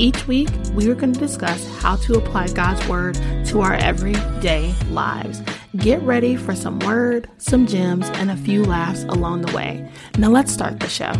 Each 0.00 0.28
week, 0.28 0.48
we 0.74 0.88
are 0.88 0.94
going 0.94 1.12
to 1.12 1.18
discuss 1.18 1.66
how 1.80 1.96
to 1.96 2.14
apply 2.14 2.48
God's 2.48 2.86
Word 2.86 3.14
to 3.46 3.60
our 3.62 3.74
everyday 3.74 4.72
lives. 4.90 5.42
Get 5.76 6.00
ready 6.02 6.36
for 6.36 6.54
some 6.54 6.78
word, 6.80 7.28
some 7.38 7.66
gems, 7.66 8.08
and 8.10 8.30
a 8.30 8.36
few 8.36 8.64
laughs 8.64 9.02
along 9.04 9.42
the 9.42 9.56
way. 9.56 9.90
Now, 10.16 10.28
let's 10.28 10.52
start 10.52 10.78
the 10.78 10.88
show. 10.88 11.12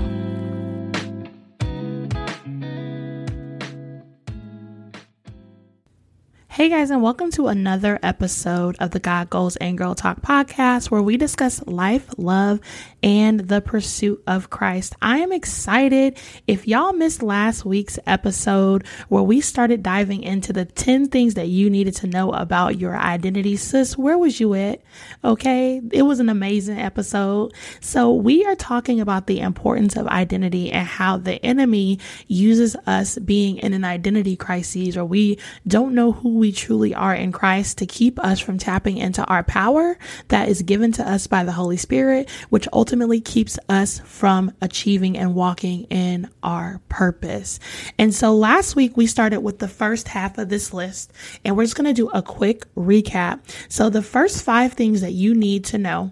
Hey 6.59 6.69
guys, 6.69 6.91
and 6.91 7.01
welcome 7.01 7.31
to 7.31 7.47
another 7.47 8.01
episode 8.03 8.77
of 8.81 8.91
the 8.91 8.99
God 8.99 9.31
Goals 9.31 9.55
and 9.55 9.79
Girl 9.79 9.95
Talk 9.95 10.23
podcast 10.23 10.91
where 10.91 11.01
we 11.01 11.17
discuss 11.17 11.65
life, 11.69 12.13
love, 12.19 12.59
and 13.01 13.39
the 13.39 13.61
pursuit 13.61 14.21
of 14.27 14.51
Christ. 14.51 14.97
I 15.01 15.19
am 15.19 15.31
excited. 15.31 16.19
If 16.49 16.67
y'all 16.67 16.93
missed 16.93 17.23
last 17.23 17.65
week's 17.65 18.01
episode 18.09 18.85
where 19.09 19.23
we 19.23 19.41
started 19.41 19.85
diving 19.85 20.25
into 20.25 20.53
the 20.53 20.65
10 20.65 21.11
things 21.11 21.35
that 21.35 21.47
you 21.47 21.71
needed 21.71 21.95
to 21.95 22.09
know 22.09 22.33
about 22.33 22.77
your 22.77 22.97
identity, 22.97 23.55
sis, 23.55 23.97
where 23.97 24.19
was 24.19 24.41
you 24.41 24.55
at? 24.55 24.83
Okay, 25.23 25.81
it 25.93 26.03
was 26.03 26.19
an 26.19 26.29
amazing 26.29 26.81
episode. 26.81 27.55
So, 27.81 28.13
we 28.13 28.45
are 28.47 28.57
talking 28.57 29.01
about 29.01 29.29
the 29.29 29.39
importance 29.39 29.95
of 29.95 30.09
identity 30.09 30.73
and 30.73 30.89
how 30.89 31.19
the 31.19 31.35
enemy 31.47 32.01
uses 32.27 32.75
us 32.85 33.17
being 33.21 33.59
in 33.59 33.75
an 33.75 33.85
identity 33.85 34.35
crisis 34.35 34.97
or 34.97 35.05
we 35.05 35.39
don't 35.69 35.95
know 35.95 36.11
who 36.11 36.39
we 36.39 36.48
truly 36.53 36.95
are 36.95 37.15
in 37.15 37.33
Christ 37.33 37.79
to 37.79 37.87
keep 37.87 38.19
us 38.19 38.41
from 38.41 38.59
tapping 38.59 38.97
into 38.97 39.25
our 39.25 39.43
power 39.43 39.99
that 40.29 40.49
is 40.49 40.63
given 40.63 40.93
to 40.93 41.09
us 41.09 41.27
by 41.27 41.45
the 41.45 41.53
Holy 41.53 41.77
Spirit, 41.77 42.31
which 42.51 42.69
ultimately 42.73 43.21
keeps 43.21 43.59
us 43.69 44.01
from 44.01 44.53
achieving 44.61 45.17
and 45.17 45.35
walking 45.35 45.85
in 45.85 46.29
our 46.43 46.81
purpose. 46.89 47.61
And 47.99 48.15
so 48.15 48.35
last 48.35 48.77
week 48.77 48.97
we 48.97 49.07
started 49.07 49.41
with 49.41 49.59
the 49.59 49.69
first 49.69 50.09
half 50.09 50.39
of 50.39 50.49
this 50.49 50.73
list, 50.73 51.13
and 51.45 51.57
we're 51.57 51.65
just 51.65 51.77
going 51.77 51.87
to 51.87 51.93
do 51.93 52.09
a 52.11 52.23
quick 52.23 52.73
recap. 52.75 53.41
So 53.69 53.91
the 53.91 54.03
first 54.03 54.43
five 54.43 54.73
things 54.73 55.01
that 55.01 55.13
you 55.13 55.35
need 55.35 55.65
to 55.67 55.79
know 55.79 56.11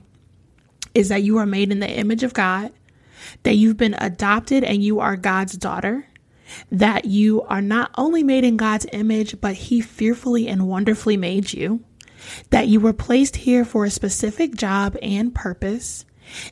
is 0.94 1.08
that 1.10 1.22
you 1.22 1.38
are 1.38 1.47
made 1.47 1.70
in 1.70 1.80
the 1.80 1.91
image 1.91 2.22
of 2.22 2.34
God, 2.34 2.72
that 3.42 3.56
you've 3.56 3.76
been 3.76 3.94
adopted 3.98 4.64
and 4.64 4.82
you 4.82 5.00
are 5.00 5.16
God's 5.16 5.56
daughter 5.56 6.06
that 6.71 7.05
you 7.05 7.43
are 7.43 7.61
not 7.61 7.91
only 7.99 8.23
made 8.23 8.45
in 8.45 8.57
God's 8.57 8.87
image, 8.93 9.41
but 9.41 9.55
He 9.55 9.81
fearfully 9.81 10.49
and 10.49 10.67
wonderfully 10.67 11.17
made 11.17 11.53
you, 11.53 11.84
that 12.51 12.69
you 12.69 12.81
were 12.81 12.95
placed 12.95 13.37
here 13.37 13.65
for 13.65 13.84
a 13.84 13.91
specific 13.91 14.55
job 14.55 14.97
and 15.03 15.34
purpose, 15.34 16.06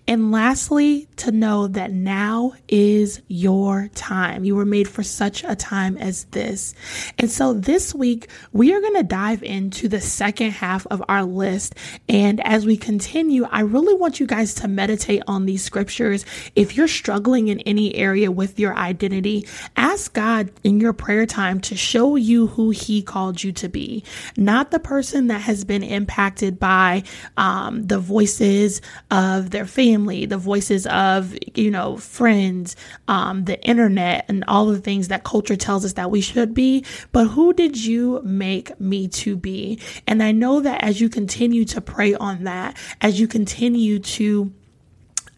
and 0.07 0.31
lastly, 0.33 1.09
to 1.17 1.33
know 1.33 1.69
that 1.69 1.93
now 1.93 2.53
is 2.69 3.21
your 3.29 3.89
time. 3.95 4.45
You 4.45 4.57
were 4.57 4.65
made 4.65 4.89
for 4.89 5.03
such 5.03 5.45
a 5.45 5.57
time 5.57 5.97
as 5.97 6.25
this. 6.25 6.75
And 7.19 7.31
so 7.31 7.55
this 7.55 7.95
week, 7.95 8.29
we 8.53 8.73
are 8.75 8.81
going 8.81 8.97
to 8.97 9.03
dive 9.03 9.43
into 9.43 9.89
the 9.89 10.01
second 10.01 10.51
half 10.51 10.87
of 10.89 11.03
our 11.09 11.25
list. 11.25 11.75
And 12.09 12.45
as 12.47 12.67
we 12.67 12.77
continue, 12.77 13.45
I 13.45 13.61
really 13.61 13.95
want 13.95 14.21
you 14.21 14.27
guys 14.27 14.55
to 14.55 14.69
meditate 14.69 15.23
on 15.27 15.47
these 15.47 15.65
scriptures. 15.65 16.25
If 16.55 16.77
you're 16.77 16.89
struggling 16.89 17.49
in 17.49 17.61
any 17.61 17.95
area 17.95 18.31
with 18.31 18.59
your 18.59 18.77
identity, 18.77 19.47
ask 19.77 20.13
God 20.13 20.51
in 20.63 20.81
your 20.81 20.93
prayer 20.93 21.27
time 21.27 21.61
to 21.63 21.77
show 21.77 22.17
you 22.17 22.49
who 22.49 22.71
He 22.71 23.03
called 23.03 23.43
you 23.43 23.53
to 23.53 23.69
be, 23.69 24.05
not 24.37 24.71
the 24.71 24.79
person 24.79 25.29
that 25.29 25.41
has 25.43 25.65
been 25.65 25.83
impacted 25.83 26.59
by 26.59 27.03
um, 27.37 27.87
the 27.87 27.99
voices 27.99 28.81
of 29.11 29.51
their 29.51 29.64
their 29.65 29.71
family, 29.71 30.27
the 30.27 30.37
voices 30.37 30.87
of, 30.87 31.35
you 31.55 31.71
know, 31.71 31.97
friends, 31.97 32.77
um, 33.09 33.45
the 33.45 33.61
internet, 33.63 34.25
and 34.29 34.45
all 34.47 34.67
the 34.67 34.79
things 34.79 35.09
that 35.09 35.25
culture 35.25 35.57
tells 35.57 35.85
us 35.85 35.95
that 35.95 36.11
we 36.11 36.21
should 36.21 36.53
be. 36.55 36.85
But 37.13 37.29
who 37.29 37.53
did 37.53 37.83
you 37.83 38.21
make 38.23 38.79
me 38.79 39.09
to 39.09 39.37
be? 39.37 39.81
And 40.07 40.23
I 40.23 40.33
know 40.33 40.61
that 40.61 40.85
as 40.85 41.01
you 41.01 41.09
continue 41.09 41.65
to 41.67 41.81
pray 41.81 42.15
on 42.15 42.45
that, 42.45 42.77
as 43.01 43.19
you 43.19 43.27
continue 43.27 43.99
to 43.99 44.53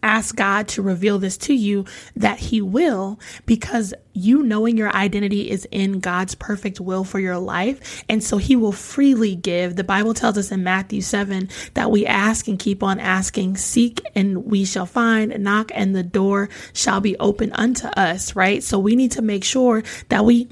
ask 0.03 0.35
God 0.35 0.67
to 0.69 0.81
reveal 0.81 1.19
this 1.19 1.37
to 1.37 1.53
you, 1.53 1.85
that 2.15 2.39
He 2.39 2.61
will, 2.61 3.19
because 3.45 3.93
you 4.13 4.41
knowing 4.41 4.77
your 4.77 4.93
identity 4.95 5.49
is 5.49 5.67
in 5.71 5.99
God's 5.99 6.35
perfect 6.35 6.79
will 6.79 7.03
for 7.03 7.19
your 7.19 7.37
life. 7.37 8.03
And 8.09 8.23
so 8.23 8.37
He 8.37 8.55
will 8.55 8.71
freely 8.71 9.35
give. 9.35 9.75
The 9.75 9.83
Bible 9.83 10.13
tells 10.13 10.37
us 10.37 10.51
in 10.51 10.63
Matthew 10.63 11.01
7 11.01 11.49
that 11.75 11.91
we 11.91 12.05
ask 12.05 12.47
and 12.47 12.57
keep 12.57 12.83
on 12.83 12.99
asking, 12.99 13.57
seek 13.57 14.01
and 14.15 14.45
we 14.45 14.65
shall 14.65 14.85
find, 14.85 15.37
knock 15.43 15.71
and 15.73 15.95
the 15.95 16.03
door 16.03 16.49
shall 16.73 16.99
be 16.99 17.17
open 17.17 17.51
unto 17.53 17.87
us, 17.87 18.35
right? 18.35 18.63
So 18.63 18.79
we 18.79 18.95
need 18.95 19.11
to 19.11 19.21
make 19.21 19.43
sure 19.43 19.83
that 20.09 20.25
we, 20.25 20.49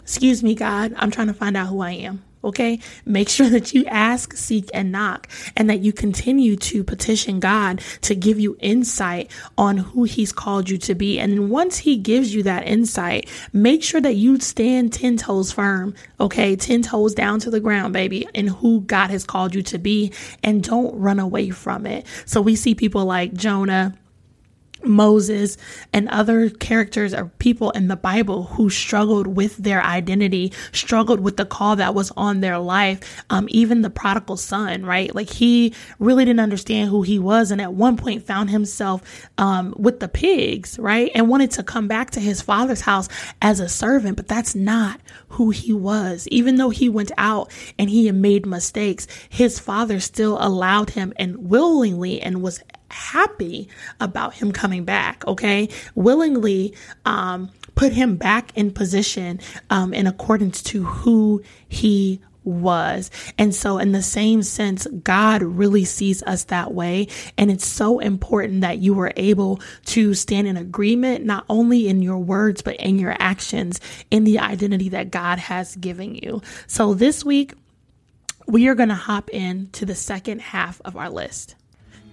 excuse 0.00 0.42
me, 0.42 0.54
God, 0.54 0.94
I'm 0.96 1.10
trying 1.10 1.28
to 1.28 1.34
find 1.34 1.56
out 1.56 1.68
who 1.68 1.80
I 1.80 1.92
am. 1.92 2.22
Okay. 2.42 2.78
Make 3.04 3.28
sure 3.28 3.48
that 3.48 3.74
you 3.74 3.84
ask, 3.86 4.34
seek, 4.34 4.70
and 4.72 4.90
knock, 4.90 5.28
and 5.56 5.68
that 5.68 5.80
you 5.80 5.92
continue 5.92 6.56
to 6.56 6.82
petition 6.82 7.38
God 7.38 7.82
to 8.02 8.14
give 8.14 8.40
you 8.40 8.56
insight 8.60 9.30
on 9.58 9.76
who 9.76 10.04
He's 10.04 10.32
called 10.32 10.70
you 10.70 10.78
to 10.78 10.94
be. 10.94 11.18
And 11.18 11.50
once 11.50 11.78
He 11.78 11.96
gives 11.96 12.34
you 12.34 12.42
that 12.44 12.66
insight, 12.66 13.28
make 13.52 13.82
sure 13.82 14.00
that 14.00 14.14
you 14.14 14.40
stand 14.40 14.92
10 14.92 15.18
toes 15.18 15.52
firm. 15.52 15.94
Okay. 16.18 16.56
10 16.56 16.82
toes 16.82 17.14
down 17.14 17.40
to 17.40 17.50
the 17.50 17.60
ground, 17.60 17.92
baby, 17.92 18.26
in 18.34 18.46
who 18.46 18.80
God 18.82 19.10
has 19.10 19.24
called 19.24 19.54
you 19.54 19.62
to 19.64 19.78
be, 19.78 20.12
and 20.42 20.62
don't 20.62 20.94
run 20.98 21.20
away 21.20 21.50
from 21.50 21.86
it. 21.86 22.06
So 22.24 22.40
we 22.40 22.56
see 22.56 22.74
people 22.74 23.04
like 23.04 23.34
Jonah 23.34 23.94
Moses 24.84 25.56
and 25.92 26.08
other 26.08 26.50
characters 26.50 27.14
or 27.14 27.26
people 27.38 27.70
in 27.70 27.88
the 27.88 27.96
Bible 27.96 28.44
who 28.44 28.70
struggled 28.70 29.26
with 29.26 29.56
their 29.56 29.82
identity, 29.82 30.52
struggled 30.72 31.20
with 31.20 31.36
the 31.36 31.46
call 31.46 31.76
that 31.76 31.94
was 31.94 32.10
on 32.16 32.40
their 32.40 32.58
life. 32.58 33.00
Um, 33.30 33.46
even 33.50 33.82
the 33.82 33.90
prodigal 33.90 34.36
son, 34.36 34.84
right? 34.84 35.14
Like 35.14 35.30
he 35.30 35.74
really 35.98 36.24
didn't 36.24 36.40
understand 36.40 36.90
who 36.90 37.02
he 37.02 37.18
was. 37.18 37.50
And 37.50 37.60
at 37.60 37.74
one 37.74 37.96
point 37.96 38.26
found 38.26 38.50
himself, 38.50 39.28
um, 39.38 39.74
with 39.76 40.00
the 40.00 40.08
pigs, 40.08 40.78
right? 40.78 41.10
And 41.14 41.28
wanted 41.28 41.50
to 41.52 41.62
come 41.62 41.88
back 41.88 42.10
to 42.10 42.20
his 42.20 42.42
father's 42.42 42.82
house 42.82 43.08
as 43.42 43.60
a 43.60 43.68
servant, 43.68 44.16
but 44.16 44.28
that's 44.28 44.54
not 44.54 45.00
who 45.28 45.50
he 45.50 45.72
was. 45.72 46.26
Even 46.28 46.56
though 46.56 46.70
he 46.70 46.88
went 46.88 47.12
out 47.18 47.50
and 47.78 47.90
he 47.90 48.10
made 48.12 48.46
mistakes, 48.46 49.06
his 49.28 49.58
father 49.58 50.00
still 50.00 50.38
allowed 50.40 50.90
him 50.90 51.12
and 51.16 51.48
willingly 51.50 52.20
and 52.20 52.42
was 52.42 52.60
happy 52.90 53.68
about 54.00 54.34
him 54.34 54.52
coming 54.52 54.84
back, 54.84 55.26
okay? 55.26 55.68
Willingly 55.94 56.74
um, 57.04 57.50
put 57.74 57.92
him 57.92 58.16
back 58.16 58.56
in 58.56 58.70
position 58.72 59.40
um, 59.70 59.94
in 59.94 60.06
accordance 60.06 60.62
to 60.62 60.84
who 60.84 61.42
he 61.68 62.20
was. 62.44 63.10
And 63.38 63.54
so, 63.54 63.78
in 63.78 63.92
the 63.92 64.02
same 64.02 64.42
sense, 64.42 64.86
God 65.04 65.42
really 65.42 65.84
sees 65.84 66.22
us 66.22 66.44
that 66.44 66.72
way. 66.72 67.08
And 67.36 67.50
it's 67.50 67.66
so 67.66 67.98
important 67.98 68.62
that 68.62 68.78
you 68.78 68.94
were 68.94 69.12
able 69.16 69.60
to 69.86 70.14
stand 70.14 70.46
in 70.46 70.56
agreement, 70.56 71.24
not 71.24 71.44
only 71.48 71.88
in 71.88 72.02
your 72.02 72.18
words, 72.18 72.62
but 72.62 72.76
in 72.76 72.98
your 72.98 73.14
actions, 73.18 73.80
in 74.10 74.24
the 74.24 74.38
identity 74.38 74.88
that 74.90 75.10
God 75.10 75.38
has 75.38 75.76
given 75.76 76.14
you. 76.14 76.42
So, 76.66 76.94
this 76.94 77.24
week, 77.24 77.54
we 78.46 78.68
are 78.68 78.74
going 78.74 78.88
to 78.88 78.94
hop 78.94 79.30
into 79.30 79.86
the 79.86 79.94
second 79.94 80.40
half 80.40 80.80
of 80.84 80.96
our 80.96 81.10
list. 81.10 81.54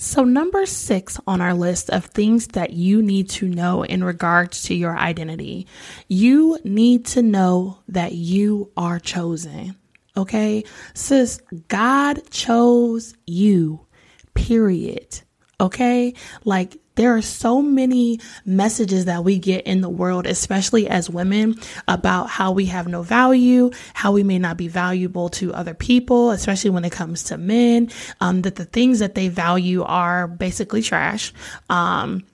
So, 0.00 0.22
number 0.22 0.64
six 0.64 1.18
on 1.26 1.40
our 1.40 1.54
list 1.54 1.90
of 1.90 2.04
things 2.04 2.46
that 2.48 2.72
you 2.72 3.02
need 3.02 3.28
to 3.30 3.48
know 3.48 3.82
in 3.82 4.04
regards 4.04 4.62
to 4.64 4.74
your 4.74 4.96
identity, 4.96 5.66
you 6.06 6.56
need 6.62 7.04
to 7.06 7.20
know 7.20 7.80
that 7.88 8.12
you 8.12 8.70
are 8.76 9.00
chosen. 9.00 9.74
Okay. 10.16 10.62
Sis, 10.94 11.40
God 11.66 12.30
chose 12.30 13.14
you, 13.26 13.86
period. 14.34 15.20
Okay. 15.60 16.14
Like 16.44 16.76
there 16.98 17.14
are 17.14 17.22
so 17.22 17.62
many 17.62 18.18
messages 18.44 19.04
that 19.04 19.22
we 19.22 19.38
get 19.38 19.64
in 19.66 19.82
the 19.82 19.88
world, 19.88 20.26
especially 20.26 20.88
as 20.88 21.08
women, 21.08 21.54
about 21.86 22.28
how 22.28 22.50
we 22.50 22.66
have 22.66 22.88
no 22.88 23.02
value, 23.02 23.70
how 23.94 24.10
we 24.10 24.24
may 24.24 24.36
not 24.36 24.56
be 24.56 24.66
valuable 24.66 25.28
to 25.28 25.54
other 25.54 25.74
people, 25.74 26.32
especially 26.32 26.70
when 26.70 26.84
it 26.84 26.90
comes 26.90 27.22
to 27.22 27.38
men, 27.38 27.88
um, 28.20 28.42
that 28.42 28.56
the 28.56 28.64
things 28.64 28.98
that 28.98 29.14
they 29.14 29.28
value 29.28 29.84
are 29.84 30.26
basically 30.26 30.82
trash. 30.82 31.32
Um, 31.70 32.24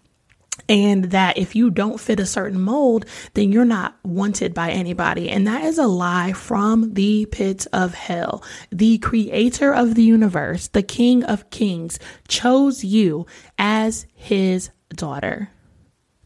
and 0.69 1.05
that 1.11 1.39
if 1.39 1.55
you 1.55 1.71
don't 1.71 2.01
fit 2.01 2.21
a 2.21 2.27
certain 2.27 2.61
mold, 2.61 3.07
then 3.35 3.53
you're 3.53 3.65
not 3.65 3.97
wanted 4.03 4.55
by 4.55 4.71
anybody. 4.71 5.29
And 5.29 5.47
that 5.47 5.65
is 5.65 5.79
a 5.79 5.87
lie 5.87 6.33
from 6.33 6.95
the 6.95 7.27
pits 7.27 7.67
of 7.67 7.95
hell. 7.95 8.43
The 8.71 8.99
creator 8.99 9.75
of 9.75 9.95
the 9.95 10.03
universe, 10.03 10.69
the 10.69 10.83
king 10.83 11.25
of 11.25 11.51
kings, 11.51 11.99
chose 12.29 12.85
you 12.85 13.27
as 13.59 14.07
his 14.15 14.71
daughter. 14.91 15.51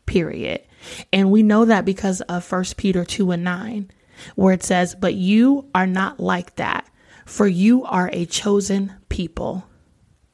Period. 0.07 0.63
And 1.13 1.31
we 1.31 1.43
know 1.43 1.65
that 1.65 1.85
because 1.85 2.21
of 2.23 2.45
First 2.45 2.77
Peter 2.77 3.05
2 3.05 3.33
and 3.33 3.45
9, 3.45 3.91
where 4.37 4.55
it 4.55 4.63
says, 4.63 4.95
But 4.95 5.15
you 5.15 5.69
are 5.75 5.87
not 5.87 6.21
like 6.21 6.57
that, 6.57 6.89
for 7.27 7.47
you 7.47 7.85
are 7.85 8.09
a 8.13 8.25
chosen 8.25 8.95
people 9.09 9.68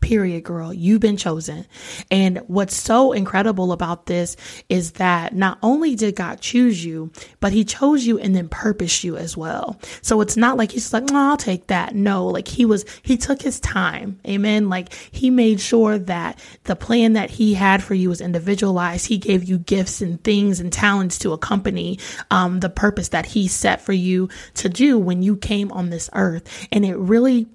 Period, 0.05 0.45
girl. 0.45 0.71
You've 0.71 1.01
been 1.01 1.17
chosen. 1.17 1.65
And 2.11 2.43
what's 2.47 2.77
so 2.77 3.13
incredible 3.13 3.73
about 3.73 4.05
this 4.05 4.37
is 4.69 4.93
that 4.93 5.35
not 5.35 5.59
only 5.63 5.95
did 5.95 6.15
God 6.15 6.43
choose 6.43 6.85
you, 6.85 7.11
but 7.41 7.53
he 7.53 7.65
chose 7.65 8.05
you 8.05 8.19
and 8.19 8.37
then 8.37 8.51
purposed 8.51 9.03
you 9.03 9.17
as 9.17 9.35
well. 9.35 9.81
So 10.03 10.21
it's 10.21 10.37
not 10.37 10.59
like 10.59 10.73
he's 10.73 10.93
like, 10.93 11.11
I'll 11.11 11.39
take 11.39 11.69
that. 11.69 11.95
No, 11.95 12.27
like 12.27 12.49
he 12.49 12.67
was, 12.67 12.85
he 13.01 13.17
took 13.17 13.41
his 13.41 13.59
time. 13.61 14.21
Amen. 14.29 14.69
Like 14.69 14.93
he 15.11 15.31
made 15.31 15.59
sure 15.59 15.97
that 15.97 16.39
the 16.65 16.77
plan 16.77 17.15
that 17.15 17.31
he 17.31 17.55
had 17.55 17.83
for 17.83 17.95
you 17.95 18.11
was 18.11 18.21
individualized. 18.21 19.07
He 19.07 19.17
gave 19.17 19.45
you 19.45 19.57
gifts 19.57 20.03
and 20.03 20.23
things 20.23 20.61
and 20.61 20.71
talents 20.71 21.19
to 21.21 21.33
accompany 21.33 21.99
um, 22.31 22.61
the 22.61 22.69
purpose 22.69 23.09
that 23.09 23.25
he 23.25 23.49
set 23.49 23.81
for 23.81 23.95
you 23.95 24.29
to 24.57 24.69
do 24.69 24.99
when 24.99 25.23
you 25.23 25.35
came 25.39 25.73
on 25.73 25.89
this 25.89 26.11
earth. 26.13 26.69
And 26.71 26.85
it 26.85 26.97
really 26.99 27.49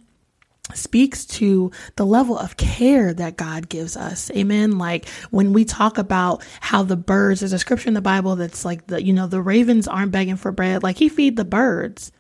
speaks 0.74 1.26
to 1.26 1.72
the 1.96 2.06
level 2.06 2.38
of 2.38 2.58
care 2.58 3.14
that 3.14 3.38
God 3.38 3.70
gives 3.70 3.98
us. 3.98 4.32
Amen. 4.32 4.78
Like 4.78 5.08
when 5.32 5.54
we 5.54 5.66
talk 5.66 5.98
about 5.98 6.44
how 6.60 6.84
the 6.84 6.98
birds, 6.98 7.40
there's 7.40 7.54
a 7.54 7.60
scripture 7.60 7.88
in 7.88 7.94
the 7.94 8.02
Bible 8.02 8.36
that's 8.36 8.66
like 8.66 8.88
the, 8.88 9.04
you 9.04 9.14
know, 9.14 9.28
the 9.28 9.42
ravens 9.42 9.88
aren't 9.88 10.12
begging 10.12 10.36
for 10.36 10.52
bread. 10.52 10.84
Like 10.84 10.98
he 10.98 11.10
feed 11.10 11.36
the 11.36 11.46
birds 11.46 12.12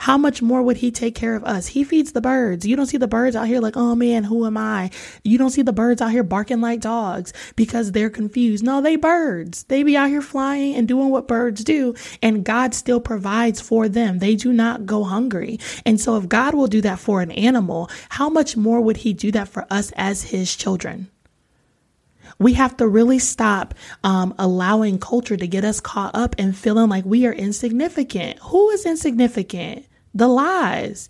how 0.00 0.16
much 0.16 0.40
more 0.40 0.62
would 0.62 0.78
he 0.78 0.90
take 0.90 1.14
care 1.14 1.36
of 1.36 1.44
us? 1.44 1.66
He 1.66 1.84
feeds 1.84 2.12
the 2.12 2.22
birds. 2.22 2.64
You 2.66 2.74
don't 2.74 2.86
see 2.86 2.96
the 2.96 3.06
birds 3.06 3.36
out 3.36 3.46
here 3.46 3.60
like, 3.60 3.76
oh 3.76 3.94
man, 3.94 4.24
who 4.24 4.46
am 4.46 4.56
I? 4.56 4.90
You 5.24 5.36
don't 5.36 5.50
see 5.50 5.60
the 5.60 5.74
birds 5.74 6.00
out 6.00 6.10
here 6.10 6.22
barking 6.22 6.62
like 6.62 6.80
dogs 6.80 7.34
because 7.54 7.92
they're 7.92 8.08
confused. 8.08 8.64
No, 8.64 8.80
they 8.80 8.96
birds. 8.96 9.64
They 9.64 9.82
be 9.82 9.98
out 9.98 10.08
here 10.08 10.22
flying 10.22 10.74
and 10.74 10.88
doing 10.88 11.10
what 11.10 11.28
birds 11.28 11.62
do. 11.62 11.94
And 12.22 12.46
God 12.46 12.72
still 12.72 12.98
provides 12.98 13.60
for 13.60 13.90
them. 13.90 14.20
They 14.20 14.36
do 14.36 14.54
not 14.54 14.86
go 14.86 15.04
hungry. 15.04 15.60
And 15.84 16.00
so 16.00 16.16
if 16.16 16.26
God 16.30 16.54
will 16.54 16.66
do 16.66 16.80
that 16.80 16.98
for 16.98 17.20
an 17.20 17.32
animal, 17.32 17.90
how 18.08 18.30
much 18.30 18.56
more 18.56 18.80
would 18.80 18.96
he 18.96 19.12
do 19.12 19.30
that 19.32 19.48
for 19.48 19.66
us 19.70 19.92
as 19.96 20.22
his 20.22 20.56
children? 20.56 21.10
We 22.38 22.54
have 22.54 22.74
to 22.78 22.88
really 22.88 23.18
stop 23.18 23.74
um, 24.02 24.34
allowing 24.38 24.98
culture 24.98 25.36
to 25.36 25.46
get 25.46 25.62
us 25.62 25.78
caught 25.78 26.14
up 26.14 26.36
and 26.38 26.56
feeling 26.56 26.88
like 26.88 27.04
we 27.04 27.26
are 27.26 27.34
insignificant. 27.34 28.38
Who 28.38 28.70
is 28.70 28.86
insignificant? 28.86 29.84
The 30.14 30.28
lies. 30.28 31.08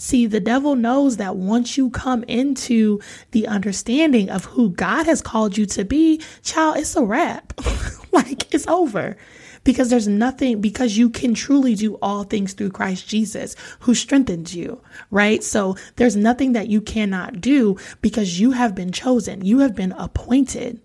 See, 0.00 0.26
the 0.26 0.38
devil 0.38 0.76
knows 0.76 1.16
that 1.16 1.34
once 1.34 1.76
you 1.76 1.90
come 1.90 2.22
into 2.24 3.00
the 3.32 3.48
understanding 3.48 4.30
of 4.30 4.44
who 4.44 4.70
God 4.70 5.06
has 5.06 5.20
called 5.20 5.58
you 5.58 5.66
to 5.66 5.84
be, 5.84 6.22
child, 6.42 6.76
it's 6.76 6.94
a 6.94 7.02
wrap. 7.02 7.52
like 8.12 8.54
it's 8.54 8.66
over. 8.68 9.16
Because 9.64 9.90
there's 9.90 10.06
nothing, 10.06 10.60
because 10.60 10.96
you 10.96 11.10
can 11.10 11.34
truly 11.34 11.74
do 11.74 11.98
all 12.00 12.22
things 12.22 12.52
through 12.52 12.70
Christ 12.70 13.08
Jesus 13.08 13.56
who 13.80 13.94
strengthens 13.94 14.54
you, 14.54 14.80
right? 15.10 15.42
So 15.42 15.76
there's 15.96 16.16
nothing 16.16 16.52
that 16.52 16.68
you 16.68 16.80
cannot 16.80 17.40
do 17.40 17.76
because 18.00 18.38
you 18.38 18.52
have 18.52 18.76
been 18.76 18.92
chosen, 18.92 19.44
you 19.44 19.58
have 19.58 19.74
been 19.74 19.92
appointed. 19.92 20.80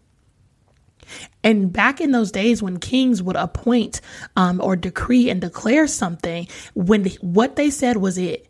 And 1.43 1.71
back 1.71 1.99
in 1.99 2.11
those 2.11 2.31
days 2.31 2.63
when 2.63 2.79
kings 2.79 3.21
would 3.21 3.35
appoint 3.35 4.01
um, 4.35 4.61
or 4.61 4.75
decree 4.75 5.29
and 5.29 5.41
declare 5.41 5.87
something, 5.87 6.47
when 6.73 7.05
what 7.21 7.55
they 7.55 7.69
said 7.69 7.97
was 7.97 8.17
it. 8.17 8.47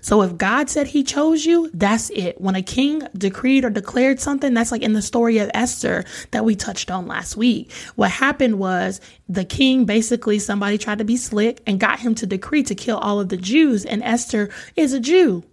So 0.00 0.22
if 0.22 0.36
God 0.36 0.70
said 0.70 0.86
he 0.86 1.02
chose 1.02 1.44
you, 1.44 1.70
that's 1.74 2.10
it. 2.10 2.40
When 2.40 2.54
a 2.54 2.62
king 2.62 3.02
decreed 3.16 3.64
or 3.64 3.70
declared 3.70 4.20
something, 4.20 4.54
that's 4.54 4.72
like 4.72 4.82
in 4.82 4.92
the 4.92 5.02
story 5.02 5.38
of 5.38 5.50
Esther 5.54 6.04
that 6.30 6.44
we 6.44 6.54
touched 6.54 6.90
on 6.90 7.06
last 7.06 7.36
week. 7.36 7.72
What 7.96 8.10
happened 8.10 8.58
was 8.58 9.00
the 9.28 9.44
king 9.44 9.84
basically 9.84 10.38
somebody 10.38 10.78
tried 10.78 10.98
to 10.98 11.04
be 11.04 11.16
slick 11.16 11.60
and 11.66 11.80
got 11.80 12.00
him 12.00 12.14
to 12.16 12.26
decree 12.26 12.62
to 12.64 12.74
kill 12.74 12.98
all 12.98 13.20
of 13.20 13.28
the 13.28 13.36
Jews 13.36 13.84
and 13.84 14.02
Esther 14.02 14.50
is 14.76 14.92
a 14.92 15.00
Jew 15.00 15.44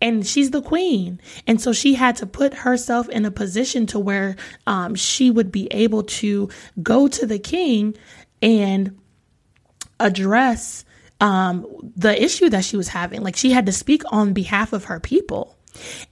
and 0.00 0.26
she's 0.26 0.50
the 0.50 0.62
queen. 0.62 1.20
And 1.46 1.60
so 1.60 1.72
she 1.72 1.94
had 1.94 2.16
to 2.16 2.26
put 2.26 2.54
herself 2.54 3.08
in 3.08 3.24
a 3.24 3.30
position 3.30 3.86
to 3.86 3.98
where 3.98 4.36
um, 4.66 4.94
she 4.94 5.30
would 5.30 5.52
be 5.52 5.68
able 5.70 6.04
to 6.04 6.48
go 6.82 7.08
to 7.08 7.26
the 7.26 7.38
king 7.38 7.96
and 8.40 8.98
address 10.00 10.84
um, 11.20 11.66
the 11.96 12.20
issue 12.22 12.48
that 12.50 12.64
she 12.64 12.76
was 12.76 12.88
having. 12.88 13.22
Like 13.22 13.36
she 13.36 13.52
had 13.52 13.66
to 13.66 13.72
speak 13.72 14.02
on 14.10 14.32
behalf 14.32 14.72
of 14.72 14.84
her 14.84 15.00
people. 15.00 15.56